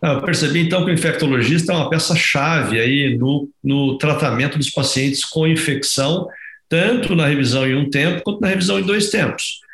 Ah, 0.00 0.14
eu 0.14 0.22
percebi 0.22 0.60
então 0.60 0.84
que 0.84 0.90
o 0.90 0.94
infectologista 0.94 1.72
é 1.72 1.76
uma 1.76 1.88
peça-chave 1.88 2.78
aí 2.78 3.16
no, 3.16 3.48
no 3.62 3.96
tratamento 3.96 4.58
dos 4.58 4.70
pacientes 4.70 5.24
com 5.24 5.46
infecção, 5.46 6.28
tanto 6.68 7.14
na 7.14 7.26
revisão 7.26 7.66
em 7.66 7.74
um 7.74 7.88
tempo 7.88 8.22
quanto 8.22 8.40
na 8.40 8.48
revisão 8.48 8.78
em 8.78 8.82
dois 8.82 9.10
tempos. 9.10 9.64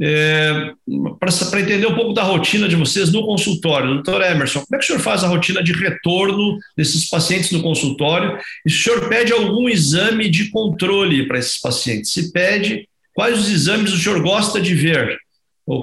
É, 0.00 0.72
Para 1.18 1.60
entender 1.60 1.86
um 1.86 1.94
pouco 1.94 2.12
da 2.12 2.22
rotina 2.22 2.68
de 2.68 2.76
vocês 2.76 3.10
no 3.10 3.24
consultório, 3.24 3.94
doutor 3.94 4.22
Emerson, 4.22 4.60
como 4.60 4.76
é 4.76 4.78
que 4.78 4.84
o 4.84 4.86
senhor 4.86 5.00
faz 5.00 5.24
a 5.24 5.28
rotina 5.28 5.62
de 5.62 5.72
retorno 5.72 6.58
desses 6.76 7.08
pacientes 7.08 7.50
no 7.50 7.62
consultório? 7.62 8.38
E 8.64 8.70
se 8.70 8.78
o 8.78 8.82
senhor 8.82 9.08
pede 9.08 9.32
algum 9.32 9.68
exame 9.68 10.28
de 10.28 10.50
controle 10.50 11.26
para 11.26 11.38
esses 11.38 11.60
pacientes? 11.60 12.12
Se 12.12 12.30
pede, 12.30 12.86
quais 13.14 13.38
os 13.38 13.50
exames 13.50 13.92
o 13.92 13.98
senhor 13.98 14.20
gosta 14.20 14.60
de 14.60 14.74
ver? 14.74 15.18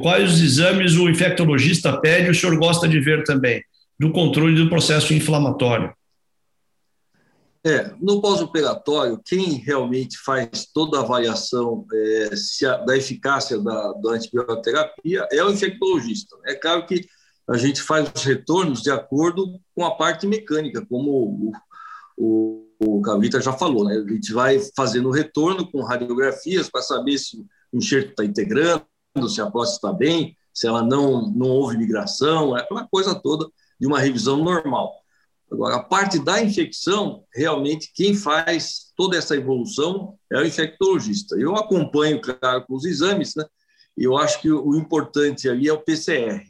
Quais 0.02 0.40
exames 0.40 0.96
o 0.96 1.10
infectologista 1.10 2.00
pede 2.00 2.30
o 2.30 2.36
senhor 2.36 2.58
gosta 2.58 2.88
de 2.88 3.00
ver 3.02 3.24
também? 3.24 3.62
Do 4.00 4.12
controle 4.12 4.56
do 4.56 4.70
processo 4.70 5.14
inflamatório. 5.14 5.94
É, 7.66 7.94
no 8.02 8.22
pós-operatório, 8.22 9.22
quem 9.26 9.54
realmente 9.56 10.18
faz 10.18 10.68
toda 10.74 10.98
a 10.98 11.02
avaliação 11.02 11.86
é, 11.94 12.66
a, 12.66 12.78
da 12.78 12.98
eficácia 12.98 13.58
da, 13.58 13.94
da 13.94 14.12
antibioterapia 14.12 15.28
é 15.32 15.44
o 15.44 15.50
infectologista. 15.50 16.36
É 16.46 16.56
claro 16.56 16.86
que 16.86 17.06
a 17.50 17.58
gente 17.58 17.82
faz 17.82 18.10
os 18.14 18.24
retornos 18.24 18.82
de 18.82 18.92
acordo 18.92 19.60
com 19.76 19.86
a 19.86 19.96
parte 19.96 20.26
mecânica, 20.26 20.86
como 20.86 21.12
o, 21.12 21.52
o, 22.18 22.68
o 22.80 23.02
Cavita 23.02 23.42
já 23.42 23.54
falou. 23.54 23.86
Né? 23.86 23.96
A 23.96 24.12
gente 24.14 24.34
vai 24.34 24.60
fazendo 24.76 25.10
o 25.10 25.14
retorno 25.14 25.70
com 25.70 25.84
radiografias 25.84 26.70
para 26.70 26.82
saber 26.82 27.18
se 27.18 27.38
o 27.38 27.78
enxerto 27.78 28.10
está 28.10 28.26
integrando, 28.26 28.86
se 29.28 29.42
a 29.42 29.50
próstata 29.50 29.88
está 29.88 29.94
bem, 29.94 30.36
se 30.54 30.68
ela 30.68 30.82
não, 30.82 31.30
não 31.32 31.48
houve 31.48 31.78
migração, 31.78 32.58
é 32.58 32.62
aquela 32.62 32.88
coisa 32.88 33.14
toda 33.16 33.48
de 33.80 33.88
uma 33.88 34.00
revisão 34.00 34.44
normal. 34.44 34.94
Agora, 35.52 35.76
a 35.76 35.84
parte 35.84 36.18
da 36.18 36.42
infecção, 36.42 37.24
realmente, 37.34 37.92
quem 37.94 38.16
faz 38.16 38.92
toda 38.98 39.16
essa 39.18 39.36
evolução 39.36 40.18
é 40.32 40.38
o 40.38 40.46
infectologista. 40.46 41.36
Eu 41.36 41.56
acompanho, 41.56 42.20
claro, 42.20 42.66
com 42.66 42.76
os 42.76 42.86
exames, 42.86 43.36
né? 43.36 43.46
E 43.96 44.04
eu 44.04 44.18
acho 44.18 44.42
que 44.42 44.52
o 44.52 44.76
importante 44.76 45.48
ali 45.48 45.68
é 45.68 45.74
o 45.74 45.82
PCR. 45.82 46.44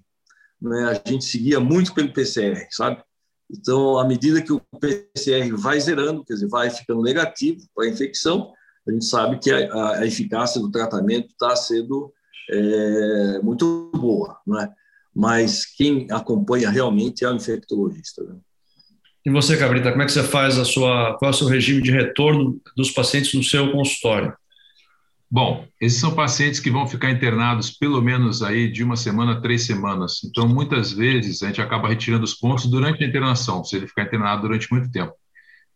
Né? 0.61 0.83
A 0.85 1.09
gente 1.09 1.25
seguia 1.25 1.59
muito 1.59 1.93
pelo 1.93 2.13
PCR, 2.13 2.65
sabe? 2.71 3.03
Então, 3.51 3.99
à 3.99 4.07
medida 4.07 4.41
que 4.41 4.53
o 4.53 4.61
PCR 4.79 5.53
vai 5.57 5.79
zerando, 5.81 6.23
quer 6.23 6.35
dizer, 6.35 6.47
vai 6.47 6.69
ficando 6.69 7.01
negativo 7.01 7.67
para 7.75 7.85
a 7.85 7.89
infecção, 7.89 8.53
a 8.87 8.91
gente 8.91 9.03
sabe 9.03 9.37
que 9.39 9.51
a, 9.51 9.99
a 9.99 10.07
eficácia 10.07 10.61
do 10.61 10.71
tratamento 10.71 11.27
está 11.27 11.53
sendo 11.57 12.13
é, 12.49 13.39
muito 13.41 13.91
boa, 13.95 14.37
né? 14.45 14.69
Mas 15.15 15.65
quem 15.65 16.07
acompanha 16.09 16.69
realmente 16.69 17.23
é 17.23 17.29
o 17.29 17.35
infectologista. 17.35 18.23
Né? 18.23 18.35
E 19.25 19.29
você, 19.29 19.55
Cabrita, 19.55 19.91
como 19.91 20.01
é 20.01 20.05
que 20.05 20.11
você 20.11 20.23
faz 20.23 20.57
a 20.57 20.65
sua, 20.65 21.15
qual 21.17 21.31
é 21.31 21.33
o 21.33 21.37
seu 21.37 21.47
regime 21.47 21.81
de 21.81 21.91
retorno 21.91 22.59
dos 22.75 22.91
pacientes 22.91 23.33
no 23.33 23.43
seu 23.43 23.71
consultório? 23.71 24.33
Bom, 25.31 25.65
esses 25.81 25.99
são 25.99 26.13
pacientes 26.13 26.59
que 26.59 26.69
vão 26.69 26.87
ficar 26.87 27.09
internados 27.09 27.71
pelo 27.71 28.01
menos 28.01 28.43
aí 28.43 28.71
de 28.71 28.83
uma 28.83 28.95
semana 28.95 29.33
a 29.33 29.41
três 29.41 29.65
semanas. 29.65 30.23
Então, 30.23 30.47
muitas 30.47 30.91
vezes, 30.91 31.41
a 31.41 31.47
gente 31.47 31.61
acaba 31.61 31.87
retirando 31.87 32.23
os 32.23 32.35
pontos 32.35 32.67
durante 32.67 33.03
a 33.03 33.07
internação, 33.07 33.63
se 33.63 33.75
ele 33.75 33.87
ficar 33.87 34.03
internado 34.03 34.43
durante 34.43 34.71
muito 34.71 34.91
tempo. 34.91 35.13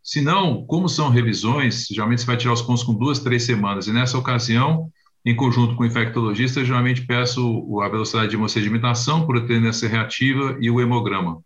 Se 0.03 0.21
não, 0.21 0.63
como 0.65 0.88
são 0.88 1.10
revisões, 1.10 1.88
geralmente 1.88 2.21
você 2.21 2.27
vai 2.27 2.38
tirar 2.38 2.53
os 2.53 2.62
pontos 2.62 2.84
com 2.84 2.93
duas, 2.93 3.19
três 3.19 3.43
semanas. 3.43 3.88
E 3.88 3.91
nessa 3.91 4.17
ocasião, 4.17 4.91
em 5.27 5.35
conjunto 5.35 5.75
com 5.75 5.83
o 5.83 5.85
infectologista, 5.85 6.63
geralmente 6.63 7.05
peço 7.05 7.81
a 7.81 7.89
velocidade 7.89 8.29
de 8.29 8.37
hemossedimentação, 8.37 9.27
proteína 9.27 9.71
reativa 9.71 10.55
e 10.61 10.71
o 10.71 10.79
hemograma. 10.79 11.41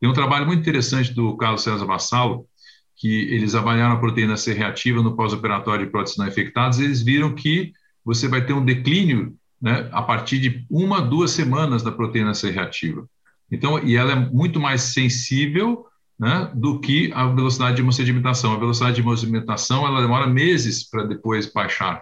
Tem 0.00 0.08
um 0.08 0.12
trabalho 0.12 0.46
muito 0.46 0.60
interessante 0.60 1.12
do 1.12 1.36
Carlos 1.36 1.64
César 1.64 1.84
Vassalo, 1.84 2.46
que 2.96 3.08
eles 3.34 3.56
avaliaram 3.56 3.96
a 3.96 3.98
proteína 3.98 4.36
C 4.36 4.52
reativa 4.52 5.02
no 5.02 5.16
pós-operatório 5.16 5.84
de 5.84 5.90
próteses 5.90 6.16
não 6.16 6.28
infectadas, 6.28 6.78
eles 6.78 7.02
viram 7.02 7.34
que 7.34 7.72
você 8.04 8.28
vai 8.28 8.46
ter 8.46 8.52
um 8.52 8.64
declínio 8.64 9.34
né, 9.60 9.88
a 9.90 10.00
partir 10.00 10.38
de 10.38 10.64
uma, 10.70 11.00
duas 11.02 11.32
semanas 11.32 11.82
da 11.82 11.90
proteína 11.90 12.34
C 12.34 12.52
reativa. 12.52 13.04
Então, 13.50 13.84
e 13.84 13.96
ela 13.96 14.12
é 14.12 14.14
muito 14.14 14.60
mais 14.60 14.82
sensível 14.82 15.86
né, 16.16 16.52
do 16.54 16.78
que 16.78 17.10
a 17.12 17.26
velocidade 17.26 17.74
de 17.74 17.82
hemossedimentação. 17.82 18.52
A 18.52 18.58
velocidade 18.58 18.94
de 18.94 19.00
hemossedimentação 19.00 19.84
ela 19.84 20.00
demora 20.00 20.28
meses 20.28 20.88
para 20.88 21.02
depois 21.02 21.52
baixar. 21.52 22.00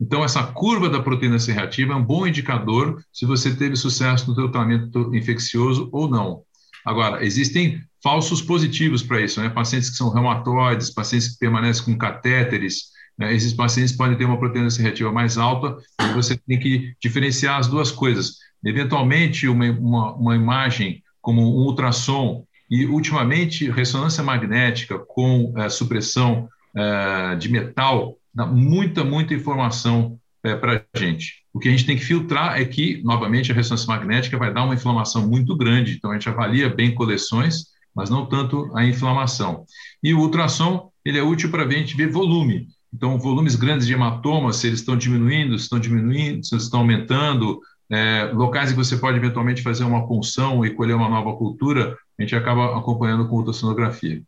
Então, 0.00 0.24
essa 0.24 0.42
curva 0.42 0.88
da 0.88 1.00
proteína 1.00 1.38
C 1.38 1.52
reativa 1.52 1.92
é 1.92 1.96
um 1.96 2.04
bom 2.04 2.26
indicador 2.26 3.02
se 3.12 3.24
você 3.24 3.54
teve 3.54 3.76
sucesso 3.76 4.28
no 4.28 4.34
tratamento 4.34 5.14
infeccioso 5.14 5.88
ou 5.92 6.08
não. 6.08 6.42
Agora, 6.84 7.24
existem 7.24 7.80
falsos 8.02 8.40
positivos 8.40 9.02
para 9.02 9.20
isso, 9.20 9.40
né? 9.40 9.48
Pacientes 9.48 9.90
que 9.90 9.96
são 9.96 10.12
reumatoides, 10.12 10.90
pacientes 10.90 11.30
que 11.30 11.38
permanecem 11.38 11.84
com 11.84 11.98
catéteres, 11.98 12.90
né? 13.18 13.34
esses 13.34 13.52
pacientes 13.52 13.96
podem 13.96 14.16
ter 14.16 14.24
uma 14.24 14.38
proteína 14.38 14.70
C 14.70 14.82
reativa 14.82 15.10
mais 15.10 15.38
alta 15.38 15.76
e 16.02 16.12
você 16.12 16.36
tem 16.36 16.58
que 16.58 16.94
diferenciar 17.00 17.58
as 17.58 17.66
duas 17.66 17.90
coisas. 17.90 18.36
Eventualmente, 18.64 19.48
uma, 19.48 19.70
uma, 19.70 20.14
uma 20.14 20.36
imagem 20.36 21.02
como 21.20 21.42
um 21.42 21.66
ultrassom 21.66 22.44
e, 22.70 22.84
ultimamente, 22.84 23.70
ressonância 23.70 24.22
magnética 24.22 24.98
com 24.98 25.52
é, 25.56 25.68
supressão 25.68 26.48
é, 26.76 27.36
de 27.36 27.48
metal 27.48 28.16
dá 28.36 28.44
muita, 28.44 29.02
muita 29.02 29.32
informação 29.32 30.18
é, 30.44 30.54
para 30.54 30.84
a 30.94 30.98
gente. 30.98 31.42
O 31.54 31.58
que 31.58 31.68
a 31.68 31.70
gente 31.70 31.86
tem 31.86 31.96
que 31.96 32.04
filtrar 32.04 32.60
é 32.60 32.64
que, 32.66 33.02
novamente, 33.02 33.50
a 33.50 33.54
ressonância 33.54 33.88
magnética 33.88 34.36
vai 34.36 34.52
dar 34.52 34.64
uma 34.64 34.74
inflamação 34.74 35.26
muito 35.26 35.56
grande, 35.56 35.94
então 35.94 36.10
a 36.10 36.14
gente 36.14 36.28
avalia 36.28 36.68
bem 36.68 36.94
coleções, 36.94 37.68
mas 37.94 38.10
não 38.10 38.26
tanto 38.26 38.70
a 38.76 38.84
inflamação. 38.84 39.64
E 40.02 40.12
o 40.12 40.20
ultrassom, 40.20 40.90
ele 41.02 41.18
é 41.18 41.22
útil 41.22 41.50
para 41.50 41.64
a 41.64 41.70
gente 41.70 41.96
ver 41.96 42.10
volume. 42.10 42.68
Então, 42.92 43.18
volumes 43.18 43.56
grandes 43.56 43.86
de 43.86 43.94
hematomas, 43.94 44.56
se 44.56 44.66
eles 44.66 44.80
estão 44.80 44.98
diminuindo, 44.98 45.58
se 45.58 45.64
estão 45.64 45.80
diminuindo, 45.80 46.44
se 46.44 46.54
estão 46.56 46.80
aumentando, 46.80 47.58
é, 47.90 48.24
locais 48.34 48.70
que 48.70 48.76
você 48.76 48.98
pode 48.98 49.16
eventualmente 49.16 49.62
fazer 49.62 49.84
uma 49.84 50.06
punção 50.06 50.64
e 50.64 50.74
colher 50.74 50.94
uma 50.94 51.08
nova 51.08 51.34
cultura, 51.36 51.96
a 52.18 52.22
gente 52.22 52.36
acaba 52.36 52.78
acompanhando 52.78 53.26
com 53.28 53.36
ultrassonografia. 53.36 54.22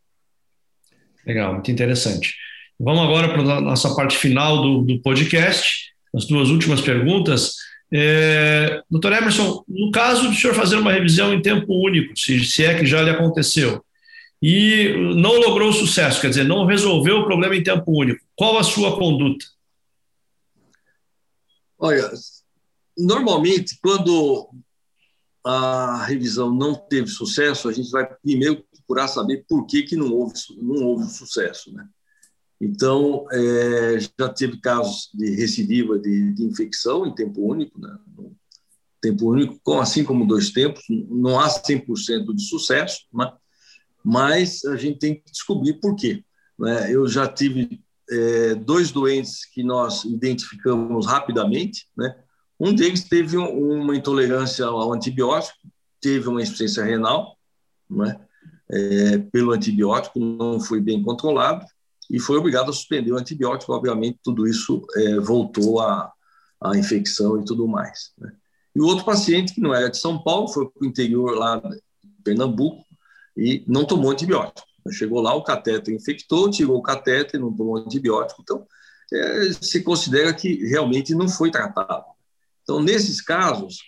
Legal, 1.26 1.52
muito 1.52 1.70
interessante. 1.70 2.34
Vamos 2.80 3.02
agora 3.02 3.28
para 3.28 3.56
a 3.56 3.60
nossa 3.60 3.92
parte 3.94 4.16
final 4.16 4.62
do, 4.62 4.82
do 4.82 5.00
podcast, 5.00 5.92
as 6.14 6.26
duas 6.26 6.48
últimas 6.48 6.80
perguntas. 6.80 7.56
É, 7.92 8.82
doutor 8.88 9.12
Emerson, 9.12 9.64
no 9.66 9.90
caso 9.90 10.28
do 10.28 10.34
senhor 10.34 10.54
fazer 10.54 10.76
uma 10.76 10.92
revisão 10.92 11.34
em 11.34 11.42
tempo 11.42 11.66
único, 11.72 12.16
se, 12.16 12.44
se 12.44 12.64
é 12.64 12.78
que 12.78 12.86
já 12.86 13.02
lhe 13.02 13.10
aconteceu, 13.10 13.84
e 14.40 14.94
não 15.16 15.40
logrou 15.40 15.72
sucesso, 15.72 16.20
quer 16.20 16.28
dizer, 16.28 16.44
não 16.44 16.66
resolveu 16.66 17.18
o 17.18 17.24
problema 17.24 17.56
em 17.56 17.62
tempo 17.62 17.90
único, 17.90 18.24
qual 18.36 18.56
a 18.58 18.62
sua 18.62 18.96
conduta? 18.96 19.44
Olha, 21.76 22.10
normalmente, 22.96 23.76
quando 23.82 24.50
a 25.44 26.04
revisão 26.04 26.54
não 26.54 26.74
teve 26.74 27.08
sucesso, 27.08 27.68
a 27.68 27.72
gente 27.72 27.90
vai 27.90 28.06
primeiro 28.22 28.64
procurar 28.70 29.08
saber 29.08 29.44
por 29.48 29.66
que, 29.66 29.82
que 29.82 29.96
não, 29.96 30.12
houve, 30.12 30.34
não 30.60 30.84
houve 30.84 31.08
sucesso. 31.10 31.72
Né? 31.72 31.88
Então, 32.60 33.24
é, 33.30 33.98
já 34.00 34.28
teve 34.28 34.60
casos 34.60 35.10
de 35.14 35.30
recidiva 35.36 35.98
de, 35.98 36.32
de, 36.32 36.44
infecção 36.44 37.06
em 37.06 37.14
tempo 37.14 37.40
único, 37.40 37.80
né? 37.80 37.96
tempo 39.00 39.30
único, 39.30 39.74
assim 39.74 40.02
como 40.02 40.26
dois 40.26 40.50
tempos, 40.50 40.82
não 40.88 41.38
há 41.38 41.48
100% 41.48 42.34
de 42.34 42.42
sucesso, 42.42 43.02
né? 43.14 43.32
mas 44.04 44.64
a 44.64 44.76
gente 44.76 44.98
tem 44.98 45.14
que 45.14 45.30
descobrir 45.30 45.74
por 45.74 45.94
quê. 45.94 46.24
Né? 46.58 46.92
Eu 46.92 47.06
já 47.06 47.28
tive 47.28 47.80
é, 48.10 48.56
dois 48.56 48.90
doentes 48.90 49.44
que 49.44 49.62
nós 49.62 50.04
identificamos 50.04 51.06
rapidamente, 51.06 51.86
né? 51.96 52.16
Um 52.60 52.74
deles 52.74 53.04
teve 53.04 53.36
uma 53.36 53.94
intolerância 53.94 54.66
ao 54.66 54.92
antibiótico, 54.92 55.56
teve 56.00 56.26
uma 56.28 56.42
insuficiência 56.42 56.82
renal, 56.82 57.36
né? 57.88 58.18
É, 58.70 59.18
pelo 59.18 59.52
antibiótico, 59.52 60.18
não 60.18 60.58
foi 60.58 60.80
bem 60.80 61.00
controlado 61.02 61.64
e 62.10 62.18
foi 62.18 62.38
obrigado 62.38 62.70
a 62.70 62.72
suspender 62.72 63.12
o 63.12 63.18
antibiótico. 63.18 63.72
Obviamente, 63.72 64.18
tudo 64.22 64.46
isso 64.46 64.86
é, 64.96 65.18
voltou 65.20 65.80
à, 65.80 66.10
à 66.60 66.76
infecção 66.76 67.40
e 67.40 67.44
tudo 67.44 67.66
mais. 67.68 68.12
Né? 68.18 68.32
E 68.74 68.80
o 68.80 68.86
outro 68.86 69.04
paciente, 69.04 69.54
que 69.54 69.60
não 69.60 69.74
era 69.74 69.90
de 69.90 69.98
São 69.98 70.22
Paulo, 70.22 70.48
foi 70.48 70.68
para 70.68 70.84
o 70.84 70.86
interior 70.86 71.36
lá 71.36 71.56
de 71.56 71.82
Pernambuco 72.24 72.84
e 73.36 73.64
não 73.66 73.84
tomou 73.84 74.10
antibiótico. 74.10 74.66
Chegou 74.90 75.20
lá, 75.20 75.34
o 75.34 75.42
catéter 75.42 75.94
infectou, 75.94 76.50
tirou 76.50 76.78
o 76.78 76.82
catéter, 76.82 77.38
não 77.38 77.54
tomou 77.54 77.76
antibiótico. 77.76 78.40
Então, 78.42 78.66
é, 79.12 79.52
se 79.60 79.82
considera 79.82 80.32
que 80.32 80.66
realmente 80.66 81.14
não 81.14 81.28
foi 81.28 81.50
tratado. 81.50 82.04
Então, 82.62 82.82
nesses 82.82 83.20
casos, 83.20 83.78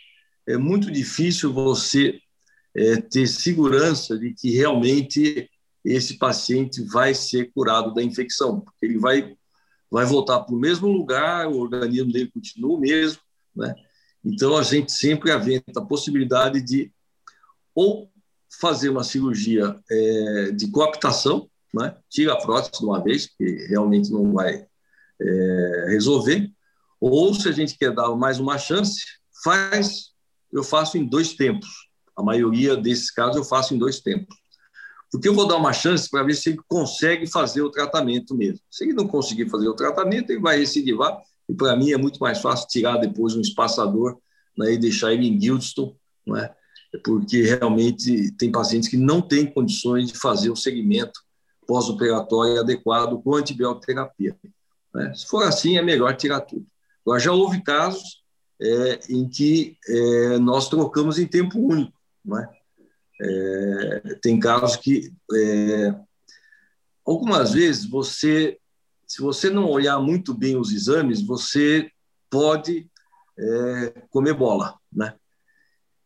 é 0.46 0.56
muito 0.56 0.90
difícil 0.90 1.52
você 1.52 2.18
é, 2.74 2.96
ter 2.96 3.26
segurança 3.26 4.18
de 4.18 4.34
que 4.34 4.50
realmente 4.50 5.48
esse 5.84 6.18
paciente 6.18 6.82
vai 6.82 7.14
ser 7.14 7.52
curado 7.52 7.94
da 7.94 8.02
infecção, 8.02 8.60
porque 8.60 8.84
ele 8.84 8.98
vai, 8.98 9.36
vai 9.90 10.04
voltar 10.04 10.40
para 10.40 10.54
o 10.54 10.58
mesmo 10.58 10.88
lugar, 10.88 11.46
o 11.48 11.58
organismo 11.58 12.12
dele 12.12 12.30
continua 12.30 12.76
o 12.76 12.80
mesmo, 12.80 13.20
né? 13.54 13.74
Então, 14.24 14.56
a 14.56 14.62
gente 14.62 14.92
sempre 14.92 15.30
aventa 15.30 15.80
a 15.80 15.84
possibilidade 15.84 16.60
de 16.60 16.92
ou 17.74 18.10
fazer 18.60 18.90
uma 18.90 19.04
cirurgia 19.04 19.74
é, 19.90 20.50
de 20.50 20.70
coaptação, 20.70 21.48
né? 21.72 21.96
tira 22.10 22.34
a 22.34 22.36
prótese 22.36 22.80
de 22.80 22.84
uma 22.84 23.02
vez, 23.02 23.26
que 23.26 23.44
realmente 23.68 24.10
não 24.10 24.32
vai 24.32 24.66
é, 25.20 25.86
resolver, 25.88 26.50
ou, 27.00 27.32
se 27.34 27.48
a 27.48 27.52
gente 27.52 27.78
quer 27.78 27.94
dar 27.94 28.14
mais 28.14 28.38
uma 28.38 28.58
chance, 28.58 29.00
faz, 29.42 30.10
eu 30.52 30.62
faço 30.62 30.98
em 30.98 31.04
dois 31.06 31.32
tempos. 31.32 31.88
A 32.14 32.22
maioria 32.22 32.76
desses 32.76 33.10
casos 33.10 33.36
eu 33.36 33.44
faço 33.44 33.74
em 33.74 33.78
dois 33.78 34.00
tempos. 34.00 34.36
Porque 35.10 35.28
eu 35.28 35.34
vou 35.34 35.46
dar 35.46 35.56
uma 35.56 35.72
chance 35.72 36.08
para 36.08 36.22
ver 36.22 36.34
se 36.34 36.50
ele 36.50 36.60
consegue 36.68 37.26
fazer 37.26 37.62
o 37.62 37.70
tratamento 37.70 38.34
mesmo. 38.34 38.60
Se 38.70 38.84
ele 38.84 38.92
não 38.92 39.08
conseguir 39.08 39.48
fazer 39.48 39.68
o 39.68 39.74
tratamento, 39.74 40.30
ele 40.30 40.40
vai 40.40 40.58
recidivar. 40.58 41.20
E 41.48 41.54
para 41.54 41.76
mim 41.76 41.90
é 41.90 41.96
muito 41.96 42.18
mais 42.20 42.38
fácil 42.40 42.68
tirar 42.68 42.96
depois 42.96 43.34
um 43.34 43.40
espaçador 43.40 44.18
né, 44.56 44.72
e 44.72 44.78
deixar 44.78 45.12
ele 45.12 45.26
em 45.26 45.36
Guildston, 45.36 45.96
não 46.24 46.36
é? 46.36 46.54
porque 47.04 47.42
realmente 47.42 48.32
tem 48.32 48.50
pacientes 48.50 48.88
que 48.88 48.96
não 48.96 49.22
têm 49.22 49.46
condições 49.46 50.08
de 50.08 50.18
fazer 50.18 50.50
o 50.50 50.56
segmento 50.56 51.20
pós-operatório 51.66 52.60
adequado 52.60 53.22
com 53.22 53.36
antibioterapia. 53.36 54.36
Né? 54.92 55.14
Se 55.14 55.26
for 55.26 55.44
assim, 55.44 55.78
é 55.78 55.82
melhor 55.82 56.16
tirar 56.16 56.40
tudo. 56.40 56.66
Agora, 57.06 57.20
já 57.20 57.32
houve 57.32 57.62
casos 57.62 58.22
é, 58.60 59.00
em 59.08 59.28
que 59.28 59.76
é, 59.88 60.38
nós 60.38 60.68
trocamos 60.68 61.18
em 61.18 61.26
tempo 61.26 61.60
único. 61.60 61.96
Não 62.24 62.38
é? 62.38 62.48
É, 63.22 64.18
tem 64.22 64.40
casos 64.40 64.76
que, 64.76 65.12
é, 65.34 65.94
algumas 67.06 67.52
vezes, 67.52 67.84
você, 67.84 68.58
se 69.06 69.20
você 69.20 69.50
não 69.50 69.68
olhar 69.68 69.98
muito 70.00 70.32
bem 70.32 70.56
os 70.56 70.72
exames, 70.72 71.20
você 71.20 71.90
pode 72.30 72.88
é, 73.38 74.02
comer 74.10 74.34
bola. 74.34 74.78
Né? 74.90 75.14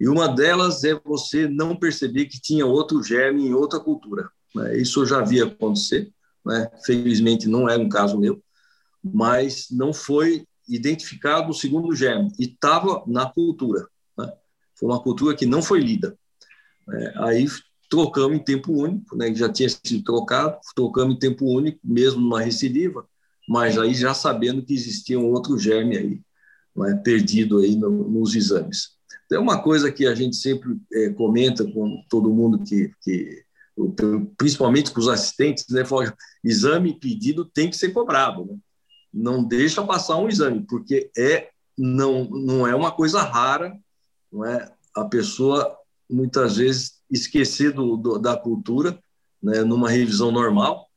E 0.00 0.09
uma 0.09 0.29
delas 0.29 0.83
é 0.83 0.98
você 1.05 1.46
não 1.48 1.77
perceber 1.77 2.27
que 2.27 2.40
tinha 2.40 2.66
outro 2.66 3.03
germe 3.03 3.46
em 3.46 3.55
outra 3.55 3.79
cultura. 3.79 4.29
Né? 4.55 4.77
Isso 4.79 5.03
eu 5.03 5.07
já 5.07 5.20
vi 5.20 5.40
acontecer. 5.40 6.12
Né? 6.44 6.70
Felizmente, 6.85 7.48
não 7.48 7.68
é 7.68 7.77
um 7.77 7.88
caso 7.88 8.18
meu, 8.18 8.42
mas 9.03 9.68
não 9.70 9.92
foi 9.92 10.46
identificado 10.68 11.50
o 11.50 11.55
segundo 11.55 11.94
germe 11.94 12.33
e 12.38 12.44
estava 12.44 13.05
na 13.07 13.27
cultura. 13.27 13.87
Né? 14.16 14.33
Foi 14.74 14.88
uma 14.88 15.03
cultura 15.03 15.37
que 15.37 15.46
não 15.46 15.62
foi 15.62 15.81
lida. 15.81 16.18
É, 16.92 17.12
aí 17.16 17.47
trocamos 17.88 18.37
em 18.37 18.42
tempo 18.42 18.73
único, 18.73 19.16
né? 19.16 19.35
já 19.35 19.49
tinha 19.49 19.68
sido 19.68 20.03
trocado, 20.03 20.59
trocamos 20.75 21.14
em 21.14 21.18
tempo 21.18 21.47
único, 21.47 21.79
mesmo 21.83 22.20
numa 22.20 22.40
recidiva, 22.40 23.07
mas 23.49 23.79
aí 23.79 23.94
já 23.94 24.14
sabendo 24.14 24.64
que 24.64 24.75
existia 24.75 25.18
um 25.18 25.31
outro 25.31 25.59
germe 25.59 25.97
aí, 25.97 26.20
né? 26.77 27.01
perdido 27.05 27.59
aí 27.59 27.77
no, 27.77 27.90
nos 27.90 28.35
exames. 28.35 28.94
É 29.33 29.38
uma 29.38 29.62
coisa 29.62 29.90
que 29.90 30.07
a 30.07 30.14
gente 30.14 30.37
sempre 30.37 30.77
é, 30.92 31.09
comenta 31.11 31.64
com 31.64 32.03
todo 32.09 32.33
mundo 32.33 32.62
que, 32.62 32.92
que 33.03 33.42
principalmente 34.37 34.92
com 34.92 35.01
os 35.01 35.09
assistentes, 35.09 35.66
né, 35.68 35.85
fala, 35.85 36.14
exame 36.44 36.99
pedido 36.99 37.44
tem 37.44 37.68
que 37.68 37.77
ser 37.77 37.90
cobrado, 37.92 38.44
né? 38.44 38.57
não 39.12 39.42
deixa 39.44 39.85
passar 39.85 40.16
um 40.16 40.29
exame, 40.29 40.64
porque 40.66 41.11
é 41.16 41.51
não, 41.77 42.25
não 42.25 42.66
é 42.66 42.75
uma 42.75 42.90
coisa 42.90 43.23
rara, 43.23 43.77
não 44.33 44.44
é? 44.44 44.73
A 44.94 45.05
pessoa 45.05 45.77
muitas 46.14 46.57
vezes 46.57 46.94
esquecer 47.11 47.72
do, 47.72 47.96
do 47.96 48.18
da 48.18 48.37
cultura, 48.37 48.98
né, 49.42 49.62
numa 49.62 49.90
revisão 49.90 50.31
normal, 50.31 50.88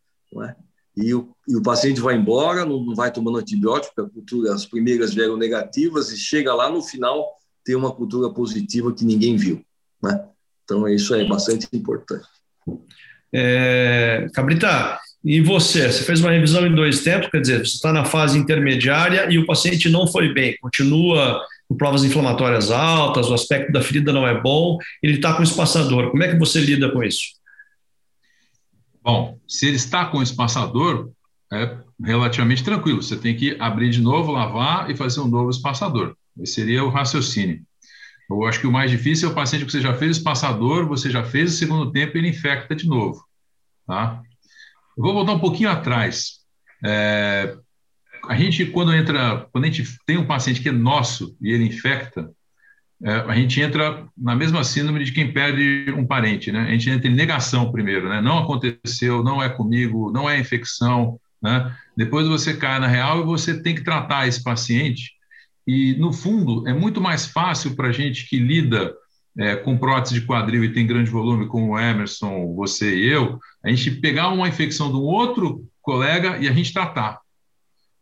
é? 0.43 0.55
E 0.95 1.13
o, 1.13 1.29
e 1.47 1.55
o 1.55 1.61
paciente 1.61 2.01
vai 2.01 2.15
embora, 2.15 2.65
não, 2.65 2.83
não 2.83 2.95
vai 2.95 3.11
tomando 3.11 3.37
antibiótico, 3.37 4.01
a 4.01 4.09
cultura, 4.09 4.53
as 4.53 4.65
primeiras 4.65 5.13
vieram 5.13 5.37
negativas 5.37 6.11
e 6.11 6.17
chega 6.17 6.53
lá 6.53 6.69
no 6.69 6.81
final 6.81 7.37
tem 7.63 7.75
uma 7.75 7.91
cultura 7.91 8.33
positiva 8.33 8.93
que 8.93 9.03
ninguém 9.03 9.35
viu, 9.35 9.61
né? 10.01 10.25
Então 10.63 10.87
isso 10.87 11.13
é 11.13 11.25
bastante 11.25 11.67
importante. 11.73 12.25
É, 13.33 14.27
Cabrita, 14.33 14.97
e 15.23 15.41
você? 15.41 15.91
Você 15.91 16.03
fez 16.03 16.21
uma 16.21 16.31
revisão 16.31 16.65
em 16.65 16.73
dois 16.73 17.03
tempos, 17.03 17.29
quer 17.29 17.41
dizer, 17.41 17.59
você 17.59 17.75
está 17.75 17.91
na 17.91 18.05
fase 18.05 18.37
intermediária 18.37 19.29
e 19.29 19.37
o 19.37 19.45
paciente 19.45 19.89
não 19.89 20.07
foi 20.07 20.33
bem, 20.33 20.55
continua 20.61 21.41
provas 21.75 22.03
inflamatórias 22.03 22.71
altas, 22.71 23.29
o 23.29 23.33
aspecto 23.33 23.71
da 23.71 23.81
ferida 23.81 24.13
não 24.13 24.27
é 24.27 24.39
bom, 24.39 24.77
ele 25.01 25.15
está 25.15 25.33
com 25.33 25.43
espaçador. 25.43 26.11
Como 26.11 26.23
é 26.23 26.29
que 26.29 26.39
você 26.39 26.59
lida 26.59 26.91
com 26.91 27.03
isso? 27.03 27.37
Bom, 29.03 29.39
se 29.47 29.67
ele 29.67 29.77
está 29.77 30.05
com 30.05 30.21
espaçador, 30.21 31.09
é 31.51 31.77
relativamente 32.03 32.63
tranquilo. 32.63 33.01
Você 33.01 33.17
tem 33.17 33.35
que 33.35 33.55
abrir 33.59 33.89
de 33.89 34.01
novo, 34.01 34.31
lavar 34.31 34.89
e 34.89 34.95
fazer 34.95 35.21
um 35.21 35.27
novo 35.27 35.49
espaçador. 35.49 36.15
Esse 36.39 36.55
seria 36.55 36.83
o 36.83 36.89
raciocínio. 36.89 37.61
Eu 38.29 38.45
acho 38.45 38.59
que 38.59 38.67
o 38.67 38.71
mais 38.71 38.91
difícil 38.91 39.29
é 39.29 39.31
o 39.31 39.35
paciente 39.35 39.65
que 39.65 39.71
você 39.71 39.81
já 39.81 39.93
fez 39.93 40.17
espaçador, 40.17 40.85
você 40.85 41.09
já 41.09 41.23
fez 41.23 41.53
o 41.53 41.57
segundo 41.57 41.91
tempo 41.91 42.17
e 42.17 42.19
ele 42.19 42.29
infecta 42.29 42.75
de 42.75 42.85
novo. 42.85 43.23
Tá? 43.85 44.21
Eu 44.97 45.03
vou 45.03 45.13
voltar 45.13 45.33
um 45.33 45.39
pouquinho 45.39 45.69
atrás. 45.69 46.39
É, 46.85 47.55
a 48.27 48.35
gente, 48.35 48.65
quando 48.65 48.93
entra, 48.93 49.47
quando 49.51 49.65
a 49.65 49.67
gente 49.67 49.97
tem 50.05 50.17
um 50.17 50.25
paciente 50.25 50.61
que 50.61 50.69
é 50.69 50.71
nosso 50.71 51.35
e 51.41 51.51
ele 51.51 51.65
infecta, 51.65 52.29
é, 53.03 53.11
a 53.11 53.35
gente 53.35 53.61
entra 53.61 54.07
na 54.17 54.35
mesma 54.35 54.63
síndrome 54.63 55.03
de 55.03 55.11
quem 55.11 55.31
perde 55.31 55.93
um 55.95 56.05
parente, 56.05 56.51
né? 56.51 56.61
A 56.61 56.71
gente 56.71 56.89
entra 56.89 57.07
em 57.07 57.13
negação 57.13 57.71
primeiro, 57.71 58.09
né? 58.09 58.21
Não 58.21 58.39
aconteceu, 58.39 59.23
não 59.23 59.41
é 59.41 59.49
comigo, 59.49 60.11
não 60.11 60.29
é 60.29 60.39
infecção, 60.39 61.19
né? 61.41 61.75
Depois 61.95 62.27
você 62.27 62.55
cai 62.55 62.79
na 62.79 62.87
real 62.87 63.21
e 63.21 63.25
você 63.25 63.61
tem 63.61 63.75
que 63.75 63.83
tratar 63.83 64.27
esse 64.27 64.43
paciente. 64.43 65.11
E, 65.67 65.95
no 65.99 66.11
fundo, 66.11 66.67
é 66.67 66.73
muito 66.73 66.99
mais 66.99 67.25
fácil 67.25 67.75
para 67.75 67.89
a 67.89 67.91
gente 67.91 68.27
que 68.27 68.39
lida 68.39 68.95
é, 69.37 69.55
com 69.55 69.77
prótese 69.77 70.15
de 70.15 70.25
quadril 70.25 70.63
e 70.63 70.73
tem 70.73 70.87
grande 70.87 71.11
volume, 71.11 71.47
como 71.47 71.73
o 71.73 71.79
Emerson, 71.79 72.55
você 72.55 72.95
e 72.95 73.07
eu, 73.07 73.39
a 73.63 73.69
gente 73.69 73.91
pegar 73.91 74.29
uma 74.29 74.47
infecção 74.47 74.89
de 74.89 74.95
um 74.97 75.01
outro 75.01 75.63
colega 75.81 76.37
e 76.39 76.47
a 76.47 76.51
gente 76.51 76.73
tratar. 76.73 77.19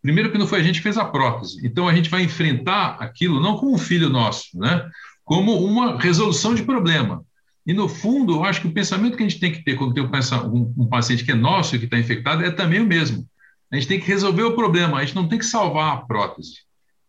Primeiro 0.05 0.31
que 0.31 0.37
não 0.37 0.45
foi 0.45 0.59
a 0.59 0.63
gente 0.63 0.75
que 0.75 0.83
fez 0.83 0.99
a 0.99 1.05
prótese. 1.05 1.65
Então 1.65 1.87
a 1.87 1.95
gente 1.95 2.11
vai 2.11 2.21
enfrentar 2.21 2.97
aquilo 2.99 3.41
não 3.41 3.57
como 3.57 3.73
um 3.73 3.77
filho 3.77 4.07
nosso, 4.07 4.49
né? 4.53 4.87
Como 5.23 5.65
uma 5.65 5.99
resolução 5.99 6.53
de 6.53 6.61
problema. 6.61 7.25
E 7.65 7.73
no 7.73 7.89
fundo, 7.89 8.35
eu 8.35 8.43
acho 8.43 8.61
que 8.61 8.67
o 8.67 8.71
pensamento 8.71 9.17
que 9.17 9.23
a 9.23 9.27
gente 9.27 9.39
tem 9.39 9.51
que 9.51 9.63
ter 9.63 9.75
quando 9.75 9.95
tem 9.95 10.03
um, 10.03 10.87
paciente 10.87 11.25
que 11.25 11.31
é 11.31 11.35
nosso 11.35 11.75
e 11.75 11.79
que 11.79 11.85
está 11.85 11.97
infectado 11.97 12.45
é 12.45 12.51
também 12.51 12.81
o 12.81 12.85
mesmo. 12.85 13.27
A 13.71 13.77
gente 13.77 13.87
tem 13.87 13.99
que 13.99 14.05
resolver 14.05 14.43
o 14.43 14.55
problema, 14.55 14.99
a 14.99 15.03
gente 15.03 15.15
não 15.15 15.27
tem 15.27 15.39
que 15.39 15.45
salvar 15.45 15.93
a 15.93 15.97
prótese. 15.97 16.59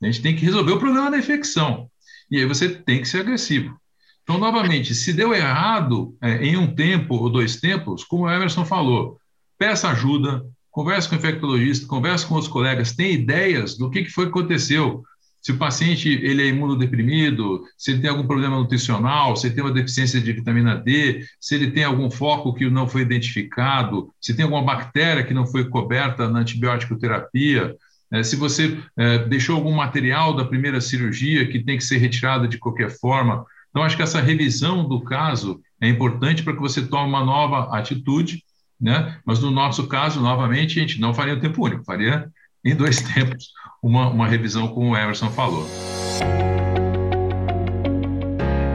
A 0.02 0.06
gente 0.06 0.22
tem 0.22 0.34
que 0.34 0.46
resolver 0.46 0.72
o 0.72 0.78
problema 0.78 1.10
da 1.10 1.18
infecção. 1.18 1.90
E 2.30 2.38
aí 2.38 2.46
você 2.46 2.66
tem 2.66 3.02
que 3.02 3.08
ser 3.08 3.20
agressivo. 3.20 3.78
Então, 4.22 4.38
novamente, 4.38 4.94
se 4.94 5.12
deu 5.12 5.34
errado 5.34 6.16
é, 6.22 6.42
em 6.46 6.56
um 6.56 6.74
tempo 6.74 7.14
ou 7.16 7.28
dois 7.28 7.60
tempos, 7.60 8.04
como 8.04 8.24
o 8.24 8.30
Emerson 8.30 8.64
falou, 8.64 9.20
peça 9.58 9.90
ajuda, 9.90 10.42
converse 10.76 11.08
com 11.08 11.14
o 11.14 11.18
infectologista, 11.18 11.86
converse 11.86 12.26
com 12.26 12.34
os 12.34 12.46
colegas, 12.46 12.92
tem 12.92 13.14
ideias 13.14 13.78
do 13.78 13.88
que, 13.88 14.04
que 14.04 14.10
foi 14.10 14.26
que 14.26 14.30
aconteceu. 14.30 15.02
Se 15.40 15.50
o 15.50 15.56
paciente 15.56 16.06
ele 16.06 16.42
é 16.42 16.48
imunodeprimido, 16.48 17.62
se 17.78 17.92
ele 17.92 18.02
tem 18.02 18.10
algum 18.10 18.26
problema 18.26 18.58
nutricional, 18.58 19.34
se 19.34 19.46
ele 19.46 19.54
tem 19.54 19.64
uma 19.64 19.72
deficiência 19.72 20.20
de 20.20 20.30
vitamina 20.34 20.76
D, 20.76 21.24
se 21.40 21.54
ele 21.54 21.70
tem 21.70 21.82
algum 21.82 22.10
foco 22.10 22.52
que 22.52 22.68
não 22.68 22.86
foi 22.86 23.00
identificado, 23.00 24.10
se 24.20 24.34
tem 24.34 24.44
alguma 24.44 24.62
bactéria 24.62 25.24
que 25.24 25.32
não 25.32 25.46
foi 25.46 25.66
coberta 25.66 26.28
na 26.28 26.40
antibiótico 26.40 26.98
terapia, 26.98 27.74
é, 28.12 28.22
se 28.22 28.36
você 28.36 28.78
é, 28.98 29.20
deixou 29.20 29.56
algum 29.56 29.72
material 29.72 30.36
da 30.36 30.44
primeira 30.44 30.82
cirurgia 30.82 31.48
que 31.48 31.64
tem 31.64 31.78
que 31.78 31.84
ser 31.84 31.96
retirado 31.96 32.46
de 32.46 32.58
qualquer 32.58 32.90
forma. 32.90 33.46
Então, 33.70 33.82
acho 33.82 33.96
que 33.96 34.02
essa 34.02 34.20
revisão 34.20 34.86
do 34.86 35.00
caso 35.00 35.58
é 35.80 35.88
importante 35.88 36.42
para 36.42 36.52
que 36.52 36.60
você 36.60 36.86
tome 36.86 37.08
uma 37.08 37.24
nova 37.24 37.74
atitude, 37.74 38.42
né? 38.80 39.16
mas 39.24 39.40
no 39.40 39.50
nosso 39.50 39.86
caso, 39.86 40.20
novamente, 40.20 40.78
a 40.78 40.82
gente 40.82 41.00
não 41.00 41.14
faria 41.14 41.34
o 41.34 41.40
tempo 41.40 41.64
único, 41.64 41.84
faria 41.84 42.28
em 42.64 42.74
dois 42.74 43.00
tempos 43.14 43.48
uma, 43.82 44.08
uma 44.08 44.26
revisão, 44.26 44.68
como 44.68 44.90
o 44.90 44.96
Emerson 44.96 45.30
falou. 45.30 45.66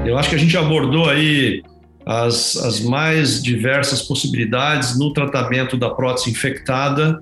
Eu 0.05 0.17
acho 0.17 0.29
que 0.29 0.35
a 0.35 0.39
gente 0.39 0.57
abordou 0.57 1.09
aí 1.09 1.61
as, 2.05 2.57
as 2.57 2.81
mais 2.81 3.41
diversas 3.41 4.01
possibilidades 4.01 4.97
no 4.97 5.13
tratamento 5.13 5.77
da 5.77 5.89
prótese 5.89 6.31
infectada, 6.31 7.21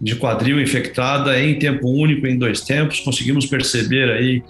de 0.00 0.16
quadril 0.16 0.60
infectada, 0.60 1.40
em 1.40 1.58
tempo 1.58 1.88
único, 1.88 2.26
em 2.26 2.38
dois 2.38 2.60
tempos. 2.60 3.00
Conseguimos 3.00 3.46
perceber 3.46 4.10
aí 4.10 4.42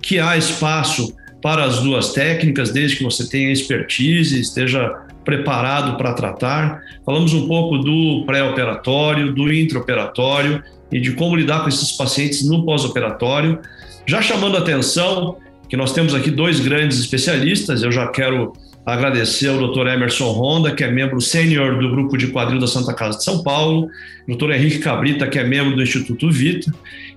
que 0.00 0.18
há 0.18 0.36
espaço 0.36 1.14
para 1.42 1.64
as 1.64 1.80
duas 1.80 2.12
técnicas, 2.12 2.72
desde 2.72 2.96
que 2.96 3.04
você 3.04 3.28
tenha 3.28 3.52
expertise, 3.52 4.40
esteja 4.40 4.92
preparado 5.28 5.98
para 5.98 6.14
tratar. 6.14 6.80
Falamos 7.04 7.34
um 7.34 7.46
pouco 7.46 7.76
do 7.76 8.24
pré-operatório, 8.24 9.30
do 9.30 9.52
intraoperatório 9.52 10.62
e 10.90 10.98
de 10.98 11.12
como 11.12 11.36
lidar 11.36 11.64
com 11.64 11.68
esses 11.68 11.92
pacientes 11.92 12.48
no 12.48 12.64
pós-operatório. 12.64 13.58
Já 14.06 14.22
chamando 14.22 14.56
a 14.56 14.60
atenção 14.60 15.36
que 15.68 15.76
nós 15.76 15.92
temos 15.92 16.14
aqui 16.14 16.30
dois 16.30 16.60
grandes 16.60 16.98
especialistas, 16.98 17.82
eu 17.82 17.92
já 17.92 18.06
quero 18.06 18.54
agradecer 18.86 19.48
ao 19.48 19.58
Dr. 19.68 19.88
Emerson 19.88 20.32
Honda, 20.32 20.74
que 20.74 20.82
é 20.82 20.90
membro 20.90 21.20
sênior 21.20 21.78
do 21.78 21.90
grupo 21.90 22.16
de 22.16 22.28
quadril 22.28 22.58
da 22.58 22.66
Santa 22.66 22.94
Casa 22.94 23.18
de 23.18 23.24
São 23.24 23.42
Paulo, 23.42 23.86
Dr. 24.26 24.52
Henrique 24.52 24.78
Cabrita, 24.78 25.26
que 25.26 25.38
é 25.38 25.44
membro 25.44 25.76
do 25.76 25.82
Instituto 25.82 26.30
Vita, 26.30 26.72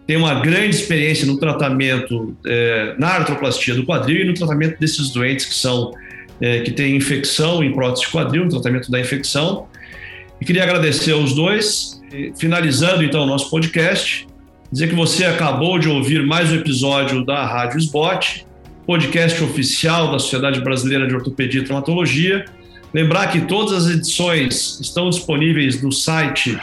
tem 0.06 0.18
uma 0.18 0.42
grande 0.42 0.76
experiência 0.76 1.26
no 1.26 1.40
tratamento, 1.40 2.36
é, 2.46 2.94
na 3.00 3.08
artroplastia 3.08 3.74
do 3.74 3.86
quadril 3.86 4.26
e 4.26 4.26
no 4.26 4.34
tratamento 4.34 4.78
desses 4.82 5.12
doentes 5.12 5.46
que 5.46 5.56
são 5.56 5.94
é, 6.42 6.62
que 6.62 6.72
têm 6.72 6.96
infecção 6.96 7.64
em 7.64 7.72
prótese 7.72 8.06
de 8.06 8.12
quadril, 8.12 8.50
tratamento 8.50 8.90
da 8.90 9.00
infecção. 9.00 9.68
E 10.40 10.46
queria 10.46 10.64
agradecer 10.64 11.12
aos 11.12 11.34
dois 11.34 12.02
finalizando 12.38 13.04
então 13.04 13.24
o 13.24 13.26
nosso 13.26 13.50
podcast, 13.50 14.28
dizer 14.72 14.90
que 14.90 14.96
você 14.96 15.26
acabou 15.26 15.80
de 15.80 15.88
ouvir 15.88 16.26
mais 16.26 16.52
um 16.52 16.56
episódio 16.56 17.26
da 17.26 17.46
Rádio 17.46 17.80
Sbot, 17.80 18.46
podcast 18.86 19.42
oficial 19.44 20.12
da 20.12 20.20
Sociedade 20.20 20.60
Brasileira 20.62 21.08
de 21.08 21.16
Ortopedia 21.16 21.62
e 21.62 21.64
Traumatologia. 21.64 22.46
Lembrar 22.94 23.28
que 23.28 23.42
todas 23.42 23.86
as 23.86 23.94
edições 23.94 24.80
estão 24.82 25.10
disponíveis 25.10 25.82
no 25.82 25.92
site 25.92 26.58